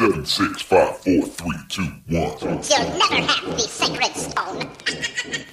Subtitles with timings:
[0.00, 2.32] Seven, six, five, four, three, two, one.
[2.40, 4.70] You'll never have the sacred stone.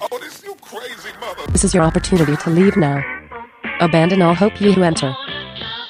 [0.00, 1.52] Oh, this you crazy mother.
[1.52, 3.04] This is your opportunity to leave now.
[3.80, 5.14] Abandon all hope ye who enter.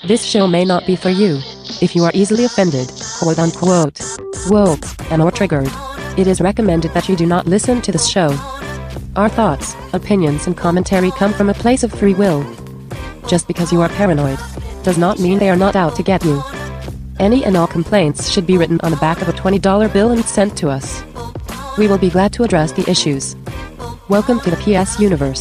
[0.09, 1.39] This show may not be for you.
[1.81, 2.91] If you are easily offended,
[3.21, 4.01] quote unquote,
[4.49, 4.83] woke,
[5.13, 5.71] and or triggered,
[6.17, 8.37] it is recommended that you do not listen to this show.
[9.15, 12.43] Our thoughts, opinions, and commentary come from a place of free will.
[13.29, 14.41] Just because you are paranoid
[14.83, 16.43] does not mean they are not out to get you.
[17.19, 20.25] Any and all complaints should be written on the back of a $20 bill and
[20.25, 21.03] sent to us.
[21.77, 23.35] We will be glad to address the issues.
[24.09, 25.41] Welcome to the PS Universe.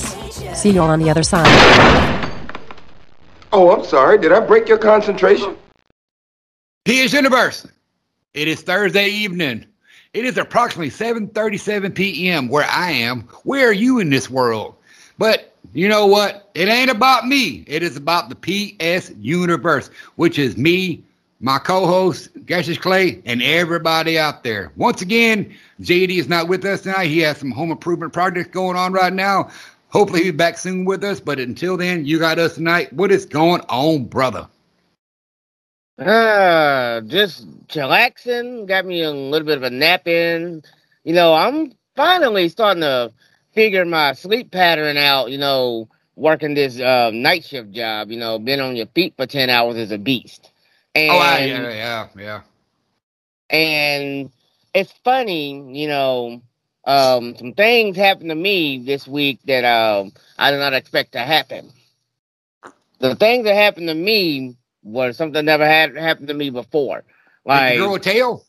[0.56, 1.46] See you on the other side.
[3.54, 4.18] Oh, I'm sorry.
[4.18, 5.56] Did I break your concentration?
[6.86, 7.68] PS Universe.
[8.34, 9.64] It is Thursday evening.
[10.14, 12.48] It is approximately 7:37 p.m.
[12.50, 13.22] where I am.
[13.44, 14.73] Where are you in this world?
[15.20, 16.50] But you know what?
[16.56, 17.64] It ain't about me.
[17.68, 21.04] It is about the PS Universe, which is me,
[21.40, 24.72] my co-host Cassius Clay, and everybody out there.
[24.76, 27.08] Once again, JD is not with us tonight.
[27.08, 29.50] He has some home improvement projects going on right now.
[29.89, 31.20] Hopefully he'll be back soon with us.
[31.20, 32.92] But until then, you got us tonight.
[32.94, 34.47] What is going on, brother?
[36.00, 38.67] Uh, just chillaxing.
[38.67, 40.64] Got me a little bit of a nap in.
[41.03, 43.12] You know, I'm finally starting to
[43.53, 45.31] figure my sleep pattern out.
[45.31, 48.12] You know, working this uh, night shift job.
[48.12, 50.52] You know, being on your feet for ten hours is a beast.
[50.98, 52.42] And, oh, yeah, yeah, yeah.
[53.50, 54.31] And
[54.73, 56.42] it's funny, you know.
[56.86, 61.20] Um, some things happened to me this week that um I did not expect to
[61.20, 61.70] happen.
[63.00, 67.03] The things that happened to me was something never had happened to me before.
[67.45, 68.45] Like did you grow a tail?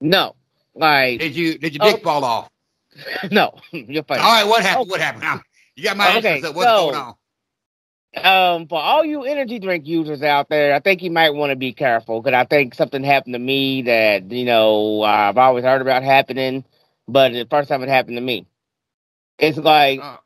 [0.00, 0.36] No.
[0.74, 2.50] Like did you did your dick oh, fall off?
[3.30, 4.20] No, you're funny.
[4.20, 4.86] All right, what happened?
[4.88, 4.90] Oh.
[4.90, 5.42] What happened?
[5.76, 6.52] You got my okay, answers.
[6.52, 7.14] What's so, going on?
[8.16, 11.56] Um, for all you energy drink users out there, I think you might want to
[11.56, 15.80] be careful because I think something happened to me that you know I've always heard
[15.82, 16.64] about happening,
[17.08, 18.46] but the first time it happened to me,
[19.38, 20.18] it's like Oh.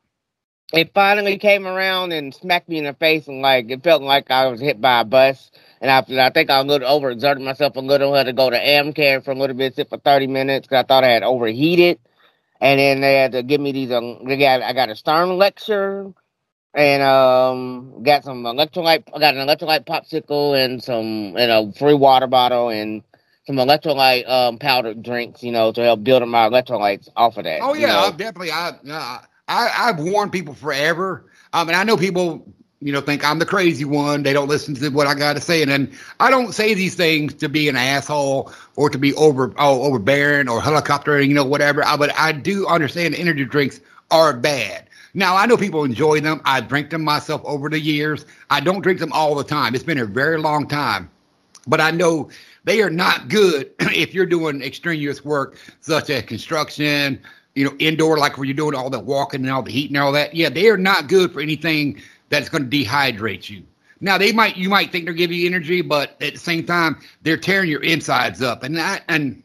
[0.72, 4.31] it finally came around and smacked me in the face, and like it felt like
[4.31, 5.50] I was hit by a bus.
[5.81, 8.15] And that, I think I a little overexerted myself a little.
[8.15, 10.87] Had to go to AmCare for a little bit, sit for thirty minutes because I
[10.87, 11.98] thought I had overheated.
[12.60, 13.92] And then they had to give me these.
[13.92, 16.12] Um, they got I got a Stern lecture,
[16.75, 19.05] and um, got some electrolyte.
[19.15, 23.03] I got an electrolyte popsicle and some and a free water bottle and
[23.47, 25.43] some electrolyte um powdered drinks.
[25.43, 27.60] You know, to help build up my electrolytes off of that.
[27.62, 28.10] Oh you yeah, know.
[28.16, 28.53] Definitely.
[28.53, 29.19] I, uh,
[29.49, 31.27] I I've warned people forever.
[31.53, 32.50] Um, and I know people,
[32.81, 34.22] you know, think I'm the crazy one.
[34.22, 36.94] They don't listen to what I got to say, and then I don't say these
[36.94, 41.44] things to be an asshole or to be over oh overbearing or helicoptering, you know,
[41.44, 41.84] whatever.
[41.84, 44.89] I, but I do understand energy drinks are bad.
[45.15, 46.41] Now I know people enjoy them.
[46.45, 48.25] I drink them myself over the years.
[48.50, 49.75] I don't drink them all the time.
[49.75, 51.11] It's been a very long time,
[51.67, 52.31] but I know
[52.65, 57.21] they are not good if you're doing extraneous work such as construction,
[57.55, 59.99] you know, indoor, like where you're doing all the walking and all the heat and
[59.99, 60.34] all that.
[60.34, 63.62] Yeah, they are not good for anything that's going to dehydrate you.
[64.01, 66.99] Now they might, you might think they're giving you energy, but at the same time,
[67.22, 68.62] they're tearing your insides up.
[68.62, 69.41] And that, and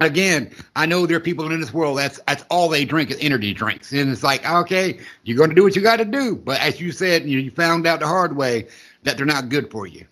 [0.00, 3.18] again, I know there are people in this world that's that's all they drink is
[3.20, 6.36] energy drinks, and it's like, okay, you're going to do what you got to do.
[6.36, 8.68] But as you said, you, you found out the hard way
[9.04, 10.06] that they're not good for you.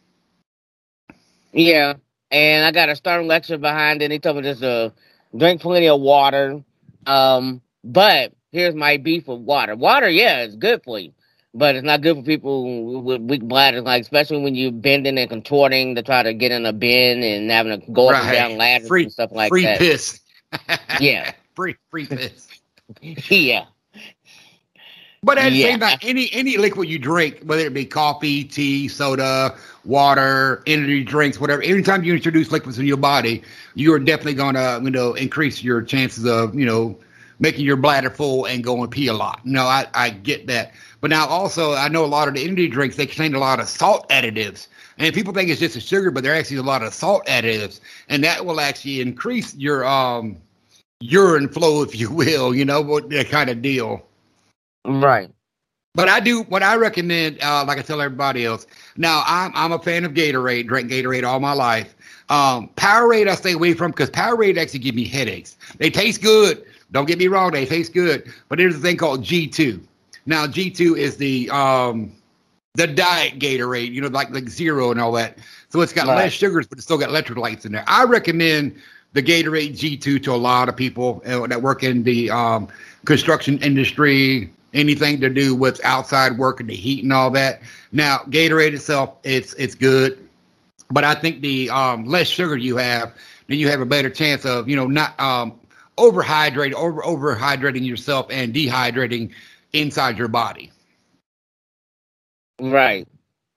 [1.53, 1.95] Yeah,
[2.31, 4.11] and I got a stern lecture behind it.
[4.11, 4.93] He told me just to
[5.37, 6.63] drink plenty of water.
[7.07, 9.77] Um, but here's my beef with water.
[9.77, 11.13] Water, yeah, it's good for you,
[11.55, 13.83] but it's not good for people with weak bladders.
[13.85, 17.51] Like especially when you're bending and contorting to try to get in a bin and
[17.51, 19.79] having to go up and down ladders Free, and stuff like free that.
[19.79, 20.21] Free piss.
[20.97, 21.33] Yeah.
[21.57, 22.49] free free piss.
[23.31, 23.67] yeah,
[25.23, 25.67] But at the Yeah.
[25.69, 31.03] same time, any any liquid you drink, whether it be coffee, tea, soda, water, energy
[31.03, 33.43] drinks, whatever, anytime you introduce liquids in your body,
[33.75, 36.99] you are definitely gonna, you know, increase your chances of, you know,
[37.39, 39.41] making your bladder full and going pee a lot.
[39.45, 40.73] No, I, I get that.
[41.05, 43.61] But now also I know a lot of the energy drinks they contain a lot
[43.61, 44.69] of salt additives.
[44.97, 47.81] And people think it's just a sugar, but they're actually a lot of salt additives.
[48.09, 50.39] And that will actually increase your um
[51.01, 54.03] urine flow, if you will, you know, what that kind of deal.
[54.87, 55.31] right.
[55.95, 58.67] But I do what I recommend, uh, like I tell everybody else.
[58.97, 61.95] Now I'm I'm a fan of Gatorade, Drink Gatorade all my life.
[62.31, 65.59] Um, Powerade I stay away from because Powerade actually give me headaches.
[65.77, 66.65] They taste good.
[66.93, 68.33] Don't get me wrong, they taste good.
[68.49, 69.87] But there's a thing called G2.
[70.27, 72.13] Now G2 is the um
[72.75, 75.39] the diet Gatorade, you know, like like zero and all that.
[75.69, 76.17] So it's got Right.
[76.17, 77.85] less sugars, but it's still got electrolytes in there.
[77.87, 78.77] I recommend
[79.13, 82.69] the Gatorade G2 to a lot of people uh, that work in the um,
[83.05, 87.61] construction industry, anything to do with outside work and the heat and all that.
[87.93, 90.19] Now, Gatorade itself, it's it's good,
[90.91, 93.13] but I think the um, less sugar you have,
[93.49, 95.59] then you have a better chance of you know not um,
[95.99, 99.31] overhydrating, over overhydrating yourself and dehydrating
[99.75, 100.73] inside your body.
[102.61, 103.07] Right.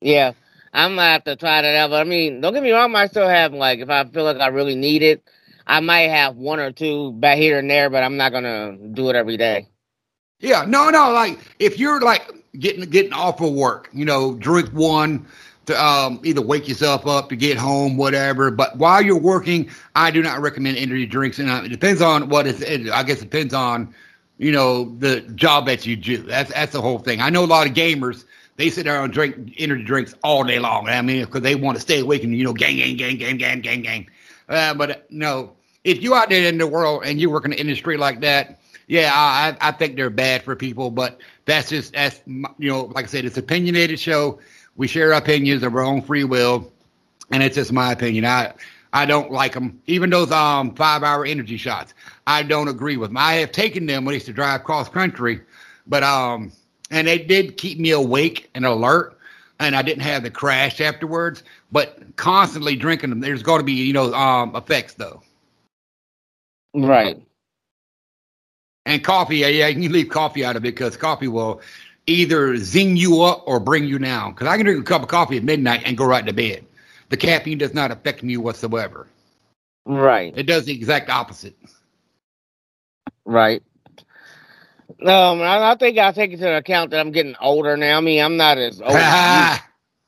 [0.02, 0.34] Yeah.
[0.74, 1.90] I'm gonna have to try that out.
[1.92, 4.24] But I mean, don't get me wrong, I might still have like if I feel
[4.24, 5.24] like I really need it,
[5.66, 9.10] I might have one or two back here and there, but I'm not gonna do
[9.10, 9.68] it every day.
[10.40, 11.12] Yeah, no, no.
[11.12, 12.30] Like if you're like
[12.60, 15.26] getting getting off of work, you know, drink one
[15.66, 18.52] to um, either wake yourself up to get home, whatever.
[18.52, 22.30] But while you're working, I do not recommend energy drinks, and uh, it depends on
[22.30, 22.62] what is.
[22.62, 23.94] It, I guess it depends on
[24.38, 26.18] you know the job that you do.
[26.18, 27.22] That's that's the whole thing.
[27.22, 28.26] I know a lot of gamers.
[28.56, 30.90] They sit there and drink energy drinks all day long.
[30.90, 33.38] I mean, because they want to stay awake and you know, gang, gang, gang, gang,
[33.38, 34.10] gang, gang, gang.
[34.50, 35.54] Uh, but no,
[35.84, 38.60] if you out there in the world and you work in an industry like that,
[38.88, 40.90] yeah, I, I think they're bad for people.
[40.90, 44.40] But that's just that's you know, like I said, it's opinionated show.
[44.76, 46.72] We share opinions of our own free will,
[47.32, 48.26] and it's just my opinion.
[48.26, 48.54] I
[48.94, 49.82] I don't like them.
[49.88, 51.94] Even those um five hour energy shots,
[52.26, 53.18] I don't agree with them.
[53.18, 55.42] I have taken them when I used to drive cross country,
[55.86, 56.52] but um
[56.92, 59.18] and they did keep me awake and alert
[59.60, 61.44] and I didn't have the crash afterwards.
[61.72, 65.22] But constantly drinking them, there's going to be you know um effects though.
[66.74, 67.22] Right.
[68.86, 71.62] And coffee, yeah, yeah, you can leave coffee out of it because coffee will
[72.06, 74.32] either zing you up or bring you down.
[74.32, 76.66] Because I can drink a cup of coffee at midnight and go right to bed.
[77.10, 79.08] The caffeine does not affect me whatsoever.
[79.86, 80.34] Right.
[80.36, 81.58] It does the exact opposite.
[83.26, 83.64] Right.
[85.02, 87.98] Um, I, I think I take into account that I'm getting older now.
[87.98, 88.92] I mean, I'm not as old.
[88.94, 89.60] as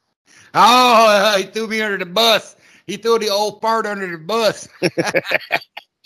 [0.54, 2.56] oh, he threw me under the bus.
[2.88, 4.68] He threw the old fart under the bus.
[4.82, 4.94] but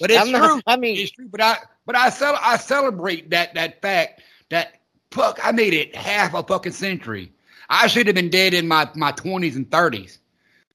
[0.02, 0.62] it's I'm true.
[0.68, 1.30] I mean- it's true.
[1.30, 4.82] But I, but I, cel- I celebrate that that fact that
[5.12, 7.32] fuck, I made it half a fucking century.
[7.70, 10.20] I should have been dead in my my twenties and thirties.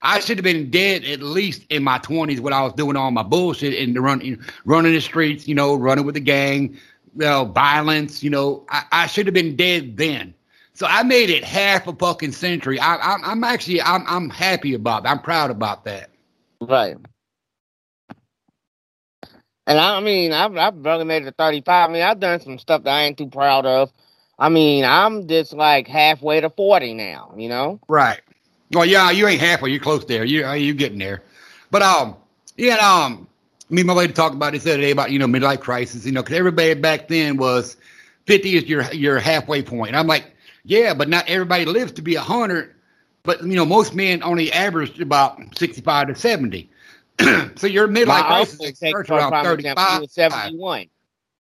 [0.03, 3.11] I should have been dead at least in my twenties when I was doing all
[3.11, 6.75] my bullshit and running running the streets, you know, running with the gang,
[7.15, 8.23] you know, violence.
[8.23, 10.35] You know, I, I should have been dead then.
[10.79, 12.79] So I made it half a fucking century.
[12.79, 15.11] I, I'm, I'm actually, I'm, I'm happy about that.
[15.11, 16.11] I'm proud about that.
[16.61, 16.97] Right.
[19.67, 21.91] And I, I mean, I've, I've barely made it to 35.
[21.91, 23.93] I mean, I've done some stuff that I ain't too proud of.
[24.39, 27.81] I mean, I'm just like halfway to 40 now, you know?
[27.89, 28.21] Right.
[28.73, 29.71] Well, yeah, you ain't halfway.
[29.71, 30.25] You're close there.
[30.25, 31.23] You, you getting there.
[31.71, 32.17] But um,
[32.57, 33.27] yeah, um,
[33.71, 36.05] me and my lady talked about this the other day about you know midlife crisis.
[36.05, 37.77] You know, because everybody back then was
[38.27, 39.95] 50 is your your halfway point.
[39.95, 40.33] I'm like,
[40.65, 42.75] yeah, but not everybody lives to be a hundred.
[43.23, 46.71] But you know, most men only average about 65 to 70.
[47.57, 50.01] so your midlife My crisis like, starts around prime example, he 35.
[50.01, 50.87] was 71.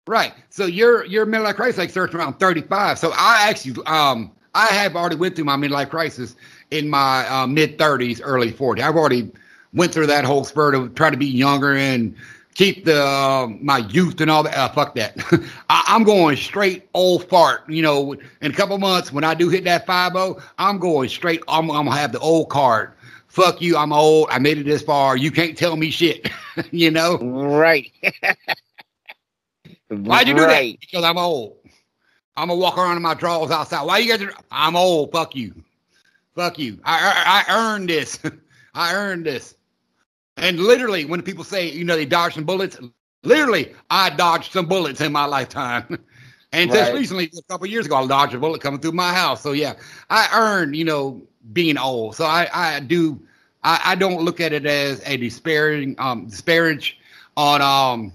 [0.06, 0.34] Right.
[0.50, 2.98] So your your midlife crisis like starts around 35.
[2.98, 6.36] So I actually um I have already went through my midlife crisis
[6.72, 8.80] in my uh, mid 30s, early 40s.
[8.80, 9.30] I've already
[9.72, 12.14] went through that whole spurt of trying to be younger and
[12.54, 14.56] keep the uh, my youth and all that.
[14.56, 15.16] Uh, fuck that.
[15.70, 17.68] I, I'm going straight old fart.
[17.68, 21.42] You know, in a couple months when I do hit that 50, I'm going straight.
[21.46, 22.92] I'm, I'm gonna have the old card.
[23.28, 23.76] Fuck you.
[23.76, 24.28] I'm old.
[24.30, 25.16] I made it this far.
[25.16, 26.28] You can't tell me shit.
[26.70, 27.18] you know.
[27.18, 27.90] Right.
[29.88, 30.72] Why'd you do right.
[30.72, 30.80] that?
[30.80, 31.56] Because I'm old.
[32.36, 33.82] I'm gonna walk around in my drawers outside.
[33.84, 34.26] Why you guys?
[34.26, 35.12] Are, I'm old.
[35.12, 35.54] Fuck you.
[36.34, 36.78] Fuck you.
[36.84, 38.18] I I, I earned this.
[38.74, 39.54] I earned this.
[40.36, 42.78] And literally, when people say, you know, they dodged some bullets,
[43.22, 45.98] literally, I dodged some bullets in my lifetime.
[46.54, 49.40] And just recently, a couple years ago, I dodged a bullet coming through my house.
[49.40, 49.72] So yeah,
[50.10, 51.22] I earned, you know,
[51.54, 52.14] being old.
[52.14, 53.18] So I, I do,
[53.64, 56.98] I, I don't look at it as a disparaging, um, disparage
[57.38, 58.12] on um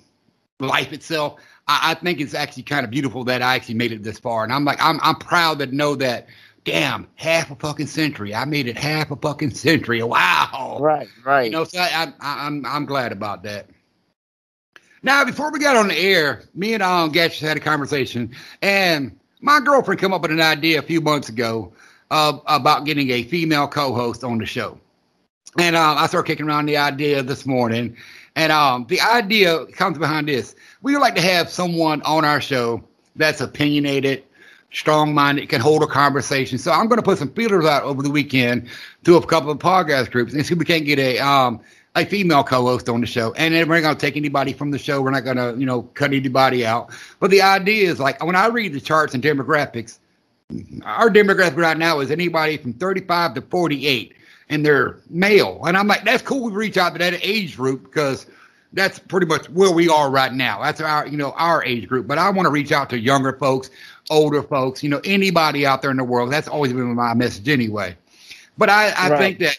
[0.59, 1.39] life itself.
[1.67, 4.43] I, I think it's actually kind of beautiful that I actually made it this far.
[4.43, 6.27] And I'm like, I'm I'm proud to know that.
[6.67, 8.35] Damn, half a fucking century.
[8.35, 10.03] I made it half a fucking century.
[10.07, 10.79] Wow.
[10.81, 11.45] Right, right.
[11.45, 13.67] You know, so I, I, I'm I'm glad about that.
[15.01, 19.17] Now, before we got on the air, me and um Gatch had a conversation, and
[19.39, 21.71] my girlfriend came up with an idea a few months ago
[22.11, 24.77] uh, about getting a female co-host on the show.
[25.57, 27.95] And um, I started kicking around the idea this morning,
[28.35, 32.41] and um, the idea comes behind this: we would like to have someone on our
[32.41, 32.83] show
[33.15, 34.25] that's opinionated,
[34.71, 36.57] strong-minded, can hold a conversation.
[36.57, 38.67] So I'm going to put some feelers out over the weekend
[39.05, 41.59] to a couple of podcast groups and see if we can't get a um
[41.95, 43.33] a female co-host on the show.
[43.33, 45.01] And we're not going to take anybody from the show.
[45.01, 46.91] We're not going to you know cut anybody out.
[47.19, 49.99] But the idea is like when I read the charts and demographics,
[50.83, 54.13] our demographic right now is anybody from 35 to 48
[54.49, 57.83] and they're male and i'm like that's cool we reach out to that age group
[57.83, 58.27] because
[58.73, 62.07] that's pretty much where we are right now that's our you know our age group
[62.07, 63.69] but i want to reach out to younger folks
[64.09, 67.47] older folks you know anybody out there in the world that's always been my message
[67.47, 67.95] anyway
[68.57, 69.17] but i i Right.
[69.17, 69.57] think that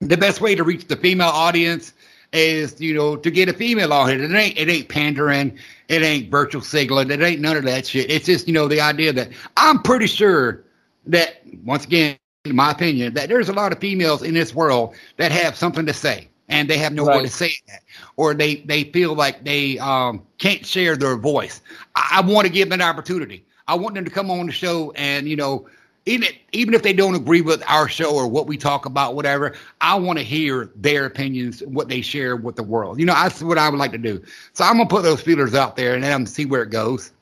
[0.00, 1.92] the best way to reach the female audience
[2.32, 4.22] is you know to get a female on here.
[4.22, 8.10] It ain't it ain't pandering, it ain't virtual signaling, it ain't none of that shit.
[8.10, 10.64] It's just you know the idea that I'm pretty sure
[11.06, 14.94] that once again, in my opinion, that there's a lot of females in this world
[15.16, 17.22] that have something to say and they have nowhere Right.
[17.22, 17.82] to say that,
[18.16, 21.60] or they they feel like they um, can't share their voice.
[21.96, 23.44] I, I want to give them an opportunity.
[23.66, 25.68] I want them to come on the show and you know.
[26.06, 29.54] Even, even if they don't agree with our show or what we talk about, whatever,
[29.80, 33.00] I want to hear their opinions, what they share with the world.
[33.00, 34.22] You know, that's what I would like to do.
[34.52, 37.12] So I'm gonna put those feelers out there and them see where it goes.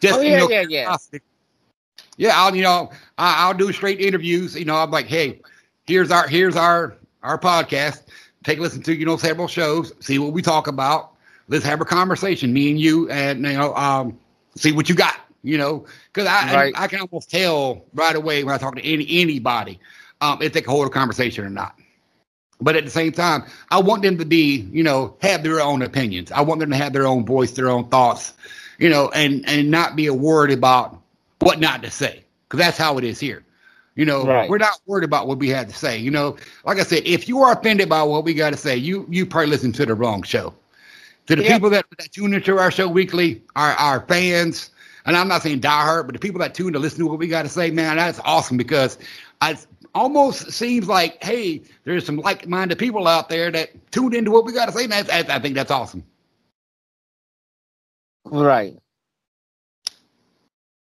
[0.00, 0.96] Just Oh, you yeah, know, yeah, yeah.
[2.16, 4.56] Yeah, I'll you know I, I'll do straight interviews.
[4.56, 5.40] You know, I'm like, hey,
[5.86, 8.02] here's our here's our our podcast.
[8.44, 9.92] Take a listen to you know several shows.
[10.00, 11.12] See what we talk about.
[11.48, 14.18] Let's have a conversation, me and you, and you know, um,
[14.56, 15.16] see what you got.
[15.42, 16.72] You know, because I Right.
[16.76, 19.78] I can almost tell right away when I talk to any anybody
[20.20, 21.74] um, if they can hold a conversation or not.
[22.60, 25.82] But at the same time, I want them to be, you know, have their own
[25.82, 26.30] opinions.
[26.30, 28.34] I want them to have their own voice, their own thoughts,
[28.78, 31.00] you know, and and not be a worried about
[31.40, 33.44] what not to say, because that's how it is here.
[33.96, 34.48] You know, Right.
[34.48, 35.98] we're not worried about what we have to say.
[35.98, 38.76] You know, like I said, if you are offended by what we got to say,
[38.76, 40.54] you you probably listen to the wrong show.
[41.28, 44.70] To the people that, that tune into our show weekly, our our fans,
[45.06, 47.28] and I'm not saying diehard, but the people that tune to listen to what we
[47.28, 48.98] got to say, man, that's awesome because
[49.40, 49.56] I
[49.94, 54.52] almost seems like, hey, there's some like-minded people out there that tuned into what we
[54.52, 54.86] got to say.
[54.86, 56.04] That's, I I think that's awesome.
[58.24, 58.78] Right.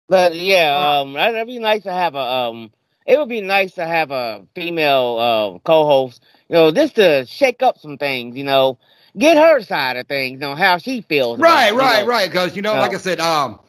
[0.08, 2.72] But yeah, um, that'd be nice to have a um.
[3.08, 7.62] It would be nice to have a female uh, co-host, you know, just to shake
[7.62, 8.78] up some things, you know,
[9.18, 11.40] get her side of things, you know, how she feels.
[11.40, 12.06] about Right, you right, know.
[12.06, 12.28] right.
[12.30, 13.60] Because you know, like I said, um,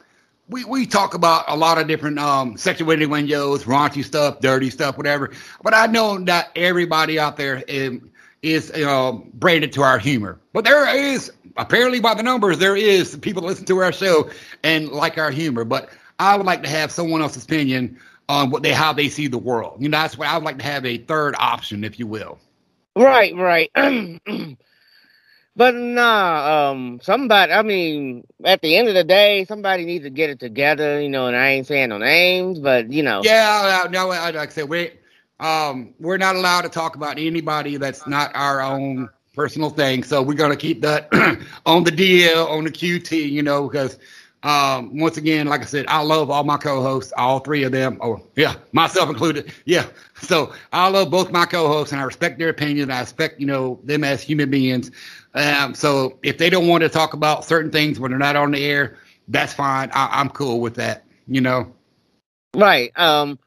[0.49, 4.97] we we talk about a lot of different um sexual innuendos, raunchy stuff, dirty stuff,
[4.97, 5.31] whatever.
[5.63, 7.99] But I know that everybody out there is,
[8.41, 10.39] is you know, branded to our humor.
[10.53, 14.29] But there is apparently by the numbers, there is people listen to our show
[14.63, 15.63] and like our humor.
[15.65, 17.99] But I would like to have someone else's opinion
[18.29, 19.81] on what they how they see the world.
[19.81, 22.39] You know, that's why I would like to have a third option, if you will.
[22.95, 23.71] Right, right.
[25.55, 27.51] but nah, um, somebody.
[27.51, 31.09] I mean, at the end of the day, somebody needs to get it together, you
[31.09, 31.27] know.
[31.27, 34.69] And I ain't saying no names, but you know, Yeah, no, I- like I said,
[34.69, 34.91] we
[35.39, 40.03] um we're not allowed to talk about anybody that's not our own personal thing.
[40.03, 41.09] So we're gonna keep that
[41.65, 43.97] on the DL, on the QT, you know, because
[44.43, 47.97] um once again, like I said, I love all my co-hosts, all three of them.
[48.01, 49.51] Oh yeah, myself included.
[49.65, 49.85] Yeah.
[50.21, 52.91] So I love both my co-hosts and I respect their opinion.
[52.91, 54.91] I respect, you know, them as human beings.
[55.33, 58.51] Um, so if they don't want to talk about certain things when they're not on
[58.51, 59.89] the air, that's fine.
[59.93, 61.71] I, I'm cool with that, you know.
[62.55, 62.91] right.
[62.97, 63.39] Um,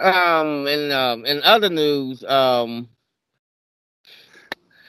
[0.00, 2.88] um, and um, in other news, um,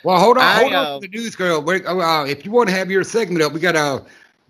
[0.04, 1.62] Well, hold on, I, hold on uh, to the news, girl.
[1.62, 4.06] We're, uh, if you want to have your segment up, we gotta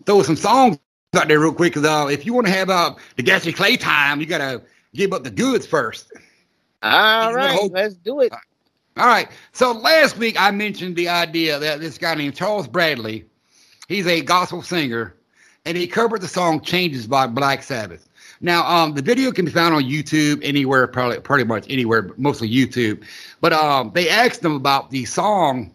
[0.05, 0.77] throw some songs
[1.15, 1.73] out there real quick.
[1.73, 4.61] Cause uh, if you want to have uh, the Gassy Clay time, you gotta
[4.93, 6.11] give up the goods first.
[6.83, 8.33] all right, know- let's do it.
[8.97, 9.27] All right.
[9.51, 13.25] So last week I mentioned the idea that this guy named Charles Bradley,
[13.89, 15.13] he's a gospel singer,
[15.65, 18.07] and he covered the song "Changes" by Black Sabbath.
[18.41, 22.19] Now, um, the video can be found on YouTube anywhere, probably pretty much anywhere, but
[22.19, 23.03] mostly YouTube.
[23.41, 25.74] But um, they asked him about the song,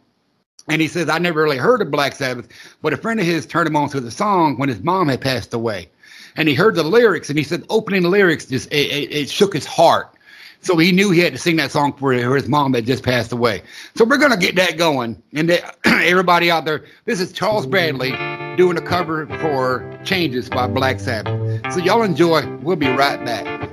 [0.71, 2.49] and he says, "I never really heard of Black Sabbath,
[2.81, 5.21] but a friend of his turned him on to the song when his mom had
[5.21, 5.89] passed away,
[6.37, 9.53] and he heard the lyrics, and he said, opening lyrics just it, it, it shook
[9.53, 10.15] his heart."
[10.63, 13.33] So he knew he had to sing that song for his mom that just passed
[13.33, 13.63] away.
[13.95, 15.21] So we're gonna get that going.
[15.35, 15.51] And
[15.85, 18.11] everybody out there, this is Charles Bradley
[18.57, 21.73] doing a cover for "Changes" by Black Sabbath.
[21.73, 22.47] So y'all enjoy.
[22.59, 23.71] We'll be right back.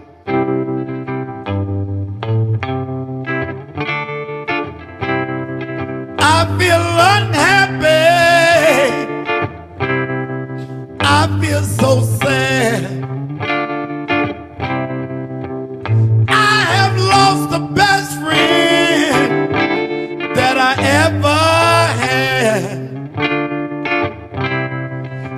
[6.39, 8.05] I feel unhappy.
[10.99, 12.83] I feel so sad.
[16.29, 19.49] I have lost the best friend
[20.35, 20.73] that I
[21.05, 21.43] ever
[22.03, 22.77] had.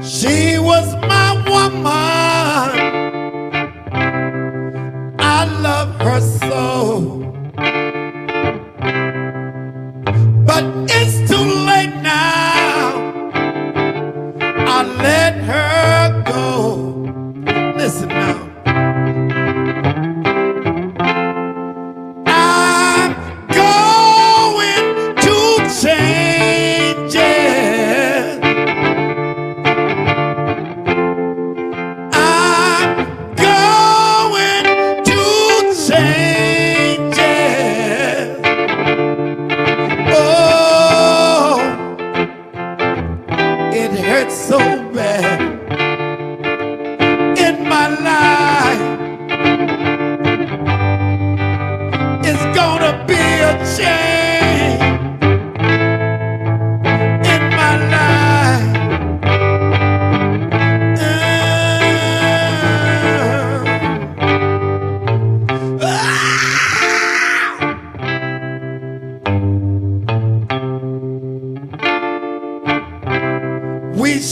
[0.03, 2.69] She was my woman.
[5.17, 7.18] I love her so.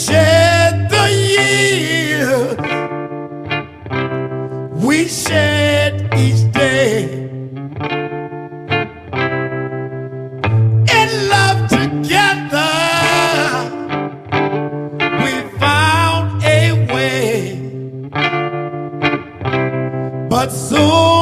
[0.05, 2.57] Shed the years.
[4.85, 6.97] We shed each day.
[10.99, 12.73] In love together,
[15.23, 15.31] we
[15.63, 16.61] found a
[16.93, 17.33] way.
[20.29, 21.16] But soon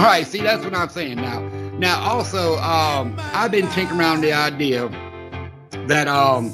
[0.00, 1.40] All right, see, that's what I'm saying now.
[1.76, 4.88] Now, also, um, I've been tinkering around the idea
[5.88, 6.50] that um,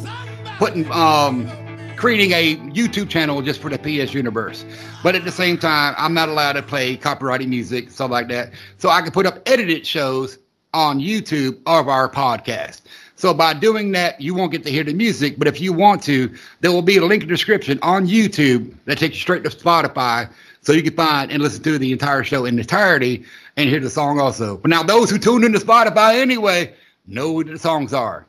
[0.59, 1.49] putting um,
[1.95, 4.65] creating a YouTube channel just for the PS Universe,
[5.05, 8.51] but at the same time, I'm not allowed to play copyrighted music, stuff like that.
[8.79, 10.41] So I can put up edited shows
[10.75, 12.81] on YouTube of our podcast.
[13.15, 16.03] So by doing that, you won't get to hear the music, but if you want
[16.03, 19.45] to, there will be a link in the description on YouTube that takes you straight
[19.45, 20.29] to Spotify,
[20.67, 23.25] so you can find and listen to the entire show in entirety
[23.57, 24.57] and hear the song also.
[24.57, 26.75] But now those who tune into Spotify anyway
[27.07, 28.27] know what the songs are.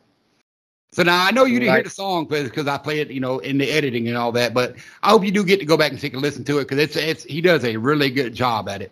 [0.92, 3.40] So now I know you didn't hear the song because I play it, you know,
[3.40, 4.54] in the editing and all that.
[4.54, 6.66] But I hope you do get to go back and take a listen to it
[6.66, 8.92] because it's it's he does a really good job at it.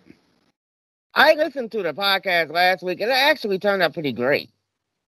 [1.14, 4.50] I listened to the podcast last week and it actually turned out pretty great.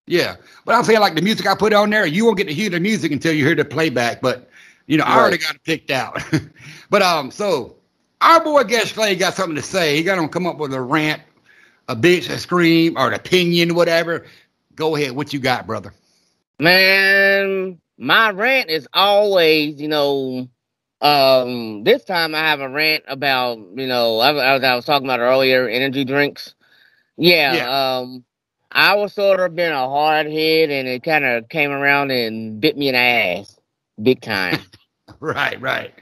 [0.06, 2.54] Yeah, but I'm saying like the music I put on there, you won't get to
[2.54, 4.20] hear the music until you hear the playback.
[4.20, 4.48] But
[4.86, 6.22] you know, I already got it picked out.
[6.90, 7.77] but um, so
[8.20, 9.96] our boy Guest Clay got something to say.
[9.96, 11.22] He got to come up with a rant,
[11.88, 14.26] a bitch, a scream, or an opinion, whatever.
[14.74, 15.12] Go ahead.
[15.12, 15.92] What you got, brother?
[16.60, 20.48] Man, my rant is always, you know,
[21.00, 25.06] um, this time I have a rant about, you know, I, I, I was talking
[25.06, 26.54] about earlier, energy drinks.
[27.16, 28.24] Yeah, um,
[28.72, 32.60] I was sort of been a hard head and it kind of came around and
[32.60, 33.58] bit me in the ass
[34.02, 34.60] big time.
[35.20, 35.94] Right, right.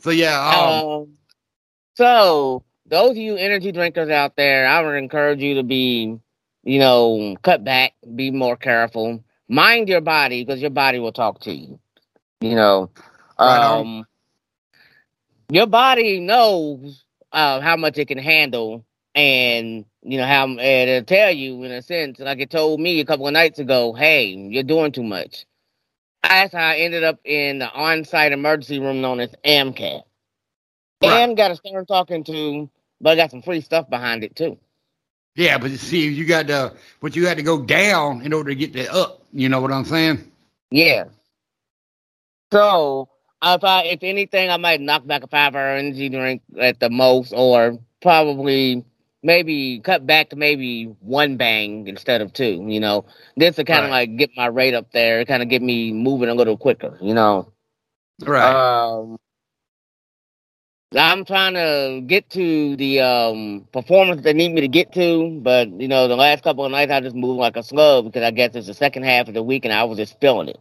[0.00, 1.14] So yeah, um, Um,
[1.94, 6.18] so those of you energy drinkers out there, I would encourage you to be,
[6.62, 11.40] you know, cut back, be more careful, mind your body because your body will talk
[11.40, 11.78] to you.
[12.40, 12.90] You know,
[13.38, 14.06] Right um,
[15.50, 21.04] your body knows uh, how much it can handle, and you know how and it'll
[21.04, 24.26] tell you in a sense, like it told me a couple of nights ago, hey,
[24.26, 25.46] you're doing too much.
[26.22, 30.02] That's how I ended up in the on-site emergency room known as AmCare.
[31.08, 31.20] Right.
[31.20, 34.58] And got a stern talking to, but I got some free stuff behind it too.
[35.36, 38.54] Yeah, but see, you got to, but you had to go down in order to
[38.56, 39.22] get the up.
[39.32, 40.30] You know what I'm saying?
[40.70, 41.04] Yeah.
[42.52, 43.08] So
[43.42, 46.90] if I, if anything, I might knock back a five hour energy drink at the
[46.90, 48.84] most, or probably
[49.22, 52.64] maybe cut back to maybe one bang instead of two.
[52.68, 54.08] You know, this to kind of Right.
[54.08, 56.96] like get my rate up there, kind of get me moving a little quicker.
[57.02, 57.52] You know.
[58.20, 58.54] Right.
[58.54, 59.18] Um,
[60.96, 65.68] I'm trying to get to the um, performance they need me to get to, but
[65.68, 68.30] you know, the last couple of nights I just moved like a slug because I
[68.30, 70.60] guess it's the second half of the week and I was just feeling it.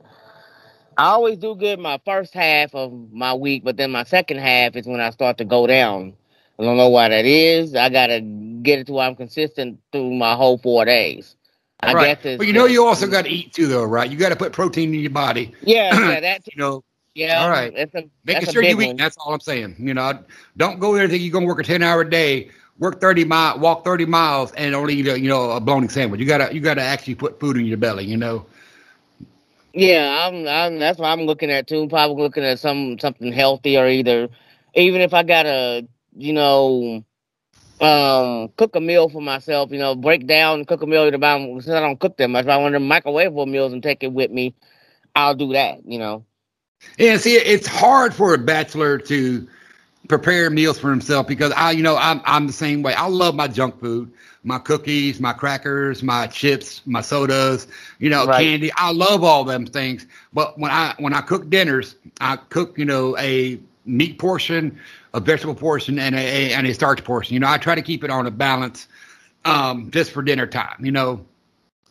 [0.98, 4.76] I always do good my first half of my week, but then my second half
[4.76, 6.14] is when I start to go down.
[6.60, 7.76] I don't know why that is.
[7.76, 11.36] I gotta get it to where I'm consistent through my whole four days.
[11.84, 12.22] I right.
[12.22, 14.10] guess But you know, you also got to eat too, though, right?
[14.10, 15.54] You got to put protein in your body.
[15.62, 16.84] yeah, yeah, that's You know,
[17.16, 17.44] yeah.
[17.44, 17.74] All right.
[17.78, 18.88] A, making sure you eat.
[18.88, 18.96] one.
[18.96, 19.76] That's all I'm saying.
[19.78, 20.20] You know,
[20.58, 22.50] don't go there thinking you're gonna work a 10 hour day,
[22.80, 26.20] work 30 mile, walk 30 miles, and only eat a you know a bologna sandwich.
[26.20, 28.06] You gotta you gotta actually put food in your belly.
[28.06, 28.46] You know.
[29.74, 30.80] Yeah, I'm, I'm.
[30.80, 31.88] That's what I'm looking at too.
[31.88, 34.30] Probably looking at some something healthy or either,
[34.76, 37.04] even if I gotta, you know,
[37.82, 39.72] um, cook a meal for myself.
[39.72, 41.04] You know, break down, and cook a meal.
[41.04, 44.04] I since I don't cook that much, if I want to microwave meals and take
[44.04, 44.54] it with me,
[45.16, 45.86] I'll do that.
[45.86, 46.26] You know.
[46.98, 49.48] Yeah, see, it's hard for a bachelor to
[50.08, 52.94] prepare meals for himself because I, you know, I'm I'm the same way.
[52.94, 54.12] I love my junk food,
[54.44, 57.68] my cookies, my crackers, my chips, my sodas,
[58.00, 58.36] you know, Right.
[58.38, 58.72] candy.
[58.78, 60.06] I love all them things.
[60.34, 64.78] But when I when I cook dinners, I cook, you know, a meat portion,
[65.14, 67.34] a vegetable portion, and a, a and a starch portion.
[67.34, 68.88] You know, I try to keep it on a balance,
[69.46, 70.84] um, just for dinner time.
[70.86, 71.26] You know.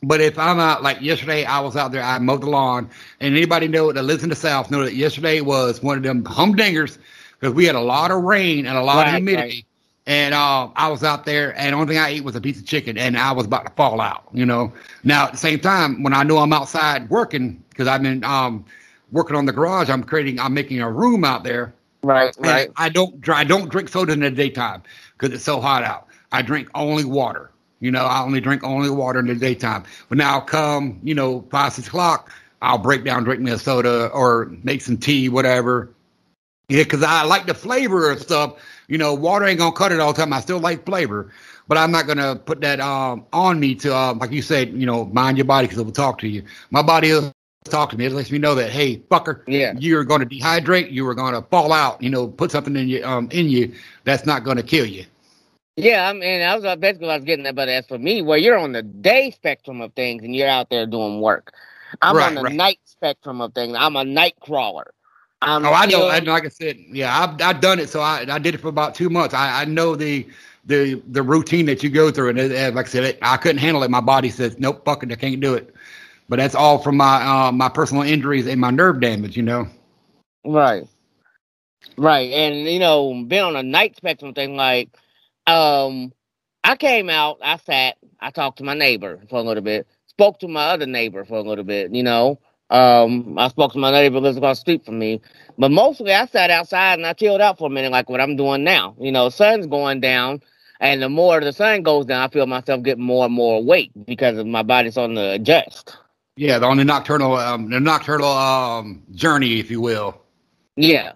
[0.03, 2.03] But if I'm out like yesterday, I was out there.
[2.03, 5.41] I mowed the lawn, and anybody know that lives in the South know that yesterday
[5.41, 6.99] was one of them humdingers
[7.38, 9.67] because we had a lot of rain and a lot of Right, humidity.
[10.05, 12.59] And uh, I was out there, and the only thing I ate was a piece
[12.59, 14.25] of chicken, and I was about to fall out.
[14.33, 14.73] You know.
[15.05, 18.65] Now at the same time, when I know I'm outside working, because I've been um,
[19.12, 21.73] working on the garage, I'm creating, I'm making a room out there.
[22.03, 22.35] Right.
[22.38, 22.71] Right.
[22.77, 24.83] I don't I don't drink soda in the daytime
[25.17, 26.09] because it's so hot out.
[26.33, 27.52] I drink only water.
[27.83, 29.85] You know, I only drink only water in the daytime.
[30.09, 32.31] But now come, you know, five, six o'clock,
[32.62, 35.90] I'll break down, drink me a soda or make some tea, whatever.
[36.68, 38.55] Yeah, because I like the flavor of stuff.
[38.88, 40.33] You know, water ain't gonna cut it all the time.
[40.33, 41.33] I still like flavor,
[41.68, 44.87] but I'm not gonna put that um on me to um like you said, you
[44.87, 46.45] know, mind your body because it will talk to you.
[46.71, 47.33] My body will
[47.64, 48.07] talk to me.
[48.07, 49.75] It lets me know that hey, fucker, Yeah.
[49.79, 50.92] you're going to dehydrate.
[50.92, 52.03] You are going to fall out.
[52.03, 55.05] You know, put something in you um in you that's not going to kill you.
[55.77, 57.99] Yeah, I mean, I was uh, basically what I was getting at, but as for
[57.99, 61.53] me, where you're on the day spectrum of things and you're out there doing work,
[62.03, 62.53] I'm Right, on the right.
[62.53, 63.77] night spectrum of things.
[63.79, 64.93] I'm a night crawler.
[65.43, 66.11] I'm Oh, I know.
[66.11, 67.89] And like I said, yeah, I've I've done it.
[67.89, 69.35] So I I did it for about two months.
[69.35, 70.27] I I know the
[70.67, 73.37] the the routine that you go through, and it, and like I said, it, I
[73.37, 73.91] couldn't handle it.
[73.91, 75.75] My body says, nope, fucking, I can't do it.
[76.29, 79.37] But that's all from my uh, my personal injuries and my nerve damage.
[79.37, 79.69] You know.
[80.45, 80.87] Right.
[81.97, 82.31] Right.
[82.33, 84.91] And you know, being on a night spectrum thing, like
[85.46, 86.12] um
[86.64, 90.38] I came out, I sat, I talked to my neighbor for a little bit, spoke
[90.40, 92.38] to my other neighbor for a little bit, you know.
[92.70, 95.20] Um I spoke to my neighbor who lives across the street from me.
[95.59, 98.37] But mostly I sat outside and I chilled out for a minute like what I'm
[98.37, 98.94] doing now.
[98.98, 100.40] You know, sun's going down
[100.81, 103.90] and the more the sun goes down, I feel myself getting more and more awake
[104.07, 105.96] because of my body's on the adjust.
[106.37, 110.20] Yeah, on the nocturnal um the nocturnal um journey, if you will.
[110.76, 111.12] Yeah.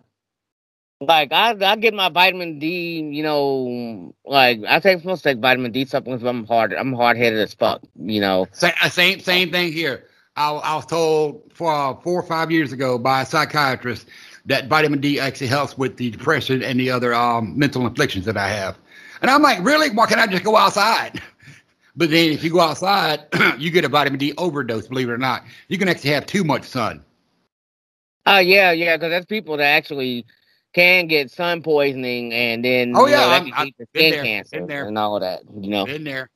[1.01, 5.39] Like I, I get my vitamin D, you know, like I take supposed to take
[5.39, 6.23] vitamin D supplements.
[6.23, 8.49] But I'm hard, I'm hard headed as fuck, you know.
[8.53, 10.07] Same same, same thing here.
[10.37, 14.07] I, I was told for uh, four or five years ago by a psychiatrist
[14.47, 18.37] that vitamin D actually helps with the depression and the other um, mental afflictions that
[18.39, 18.79] I have.
[19.21, 19.91] And I'm like, really?
[19.91, 21.21] Why can't I just go outside?
[21.99, 23.25] But then if you go outside,
[23.59, 24.87] you get a vitamin D overdose.
[24.87, 27.03] Believe it or not, you can actually have too much sun.
[28.27, 30.27] Oh yeah, yeah, because there's people that actually
[30.77, 33.87] can get sun poisoning and then Oh, you know, yeah, I'm- can I've lead been
[33.95, 34.87] skin there, cancer been there.
[34.87, 35.87] and all that, you know.
[35.87, 36.29] in there.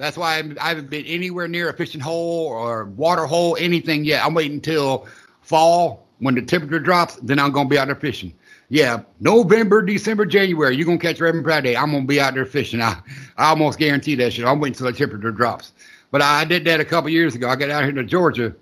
[0.00, 4.04] That's why I'm, I haven't been anywhere near a fishing hole or water hole, anything
[4.04, 4.24] yet.
[4.24, 5.06] I'm waiting until
[5.42, 7.16] fall when the temperature drops.
[7.22, 8.32] Then I'm gonna be out there fishing.
[8.68, 10.76] Yeah, November, December, January.
[10.76, 11.76] You're gonna catch Reverend Friday.
[11.76, 12.82] I'm gonna be out there fishing.
[12.82, 12.96] I,
[13.36, 14.44] I almost guarantee that shit.
[14.44, 15.72] I'm waiting until the temperature drops.
[16.10, 17.48] But I did that a couple years ago.
[17.48, 18.54] I got out here to Georgia,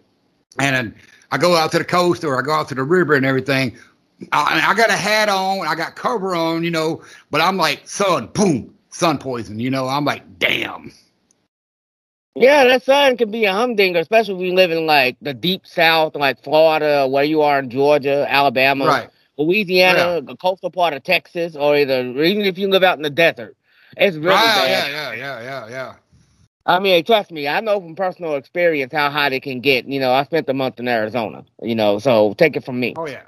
[0.59, 0.94] and
[1.33, 3.76] I go out to the coast or I go out to the river and everything.
[4.33, 7.87] I, I got a hat on, I got cover on, you know, but I'm like
[7.88, 9.61] sun, boom, sun poison.
[9.61, 10.92] You know, I'm like, damn.
[12.35, 15.66] Yeah, that sun can be a humdinger, especially if you live in like the deep
[15.66, 19.11] south, like Florida, where you are in Georgia, Alabama, Right.
[19.38, 23.11] Louisiana, the coastal part of Texas, or either even if you live out in the
[23.11, 23.57] desert.
[23.96, 24.88] It's really Right, bad.
[24.88, 25.94] yeah, yeah, yeah, yeah, yeah.
[26.66, 29.87] I mean, trust me, I know from personal experience how hot it can get.
[29.87, 31.44] You know, I spent a month in Arizona.
[31.62, 32.94] You know, so take it from me.
[32.96, 33.24] Oh yeah,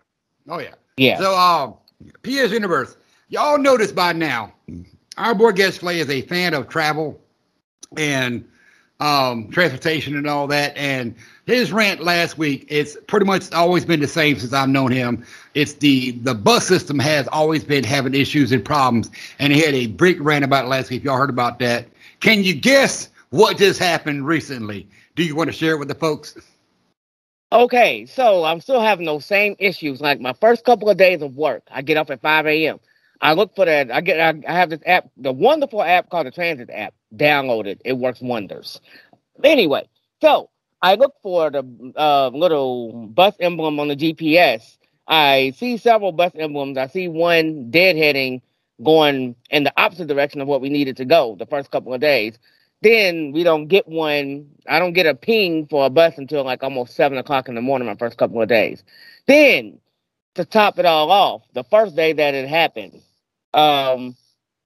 [0.48, 0.74] oh yeah.
[0.98, 1.18] Yeah.
[1.18, 1.74] So, um,
[2.22, 2.96] PS Universe,
[3.28, 4.52] y'all notice by now,
[5.16, 7.20] our boy Guest Play is a fan of travel
[7.96, 8.46] and
[9.00, 10.76] um, transportation and all that.
[10.76, 11.14] And
[11.46, 15.24] his rant last week, it's pretty much always been the same since I've known him.
[15.54, 19.74] It's the the bus system has always been having issues and problems, and he had
[19.74, 20.98] a big rant about it last week.
[21.00, 21.86] If y'all heard about that?
[22.20, 24.88] Can you guess what just happened recently?
[25.14, 26.36] Do you want to share it with the folks?
[27.50, 30.00] Okay, so I'm still having those same issues.
[30.00, 32.78] Like my first couple of days of work, I get up at 5 a.m.
[33.22, 33.90] I look for that.
[33.90, 34.20] I get.
[34.20, 36.94] I, have this app, the wonderful app called the Transit app.
[37.16, 37.80] Download it.
[37.84, 38.80] It works wonders.
[39.42, 39.88] Anyway,
[40.20, 40.50] so
[40.82, 44.76] I look for the uh, little bus emblem on the GPS.
[45.08, 46.76] I see several bus emblems.
[46.76, 48.42] I see one deadheading
[48.84, 52.00] going in the opposite direction of what we needed to go the first couple of
[52.00, 52.38] days.
[52.82, 54.50] Then we don't get one.
[54.68, 57.62] I don't get a ping for a bus until like almost seven o'clock in the
[57.62, 57.86] morning.
[57.86, 58.84] My first couple of days.
[59.26, 59.80] Then
[60.36, 63.02] to top it all off, the first day that it happened,
[63.52, 64.16] um,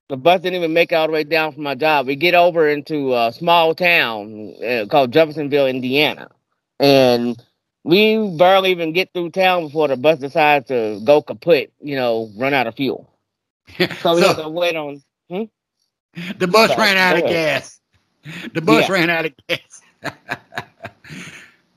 [0.09, 2.07] the bus didn't even make it all the way down from my job.
[2.07, 6.29] We get over into a small town uh, called Jeffersonville, Indiana,
[6.79, 7.43] and
[7.85, 11.73] we barely even get through town before the bus decides to go kaput.
[11.81, 13.09] You know, run out of fuel.
[14.01, 15.03] So we have to wait on.
[15.31, 17.81] The bus Sorry, ran out of gas.
[18.55, 18.91] The bus Yeah.
[18.91, 19.83] ran out of gas.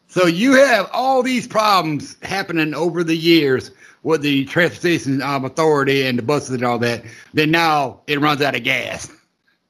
[0.08, 3.72] so you have all these problems happening over the years
[4.04, 7.04] with the transportation um, authority and the buses and all that.
[7.34, 9.12] Then now it runs out of gas.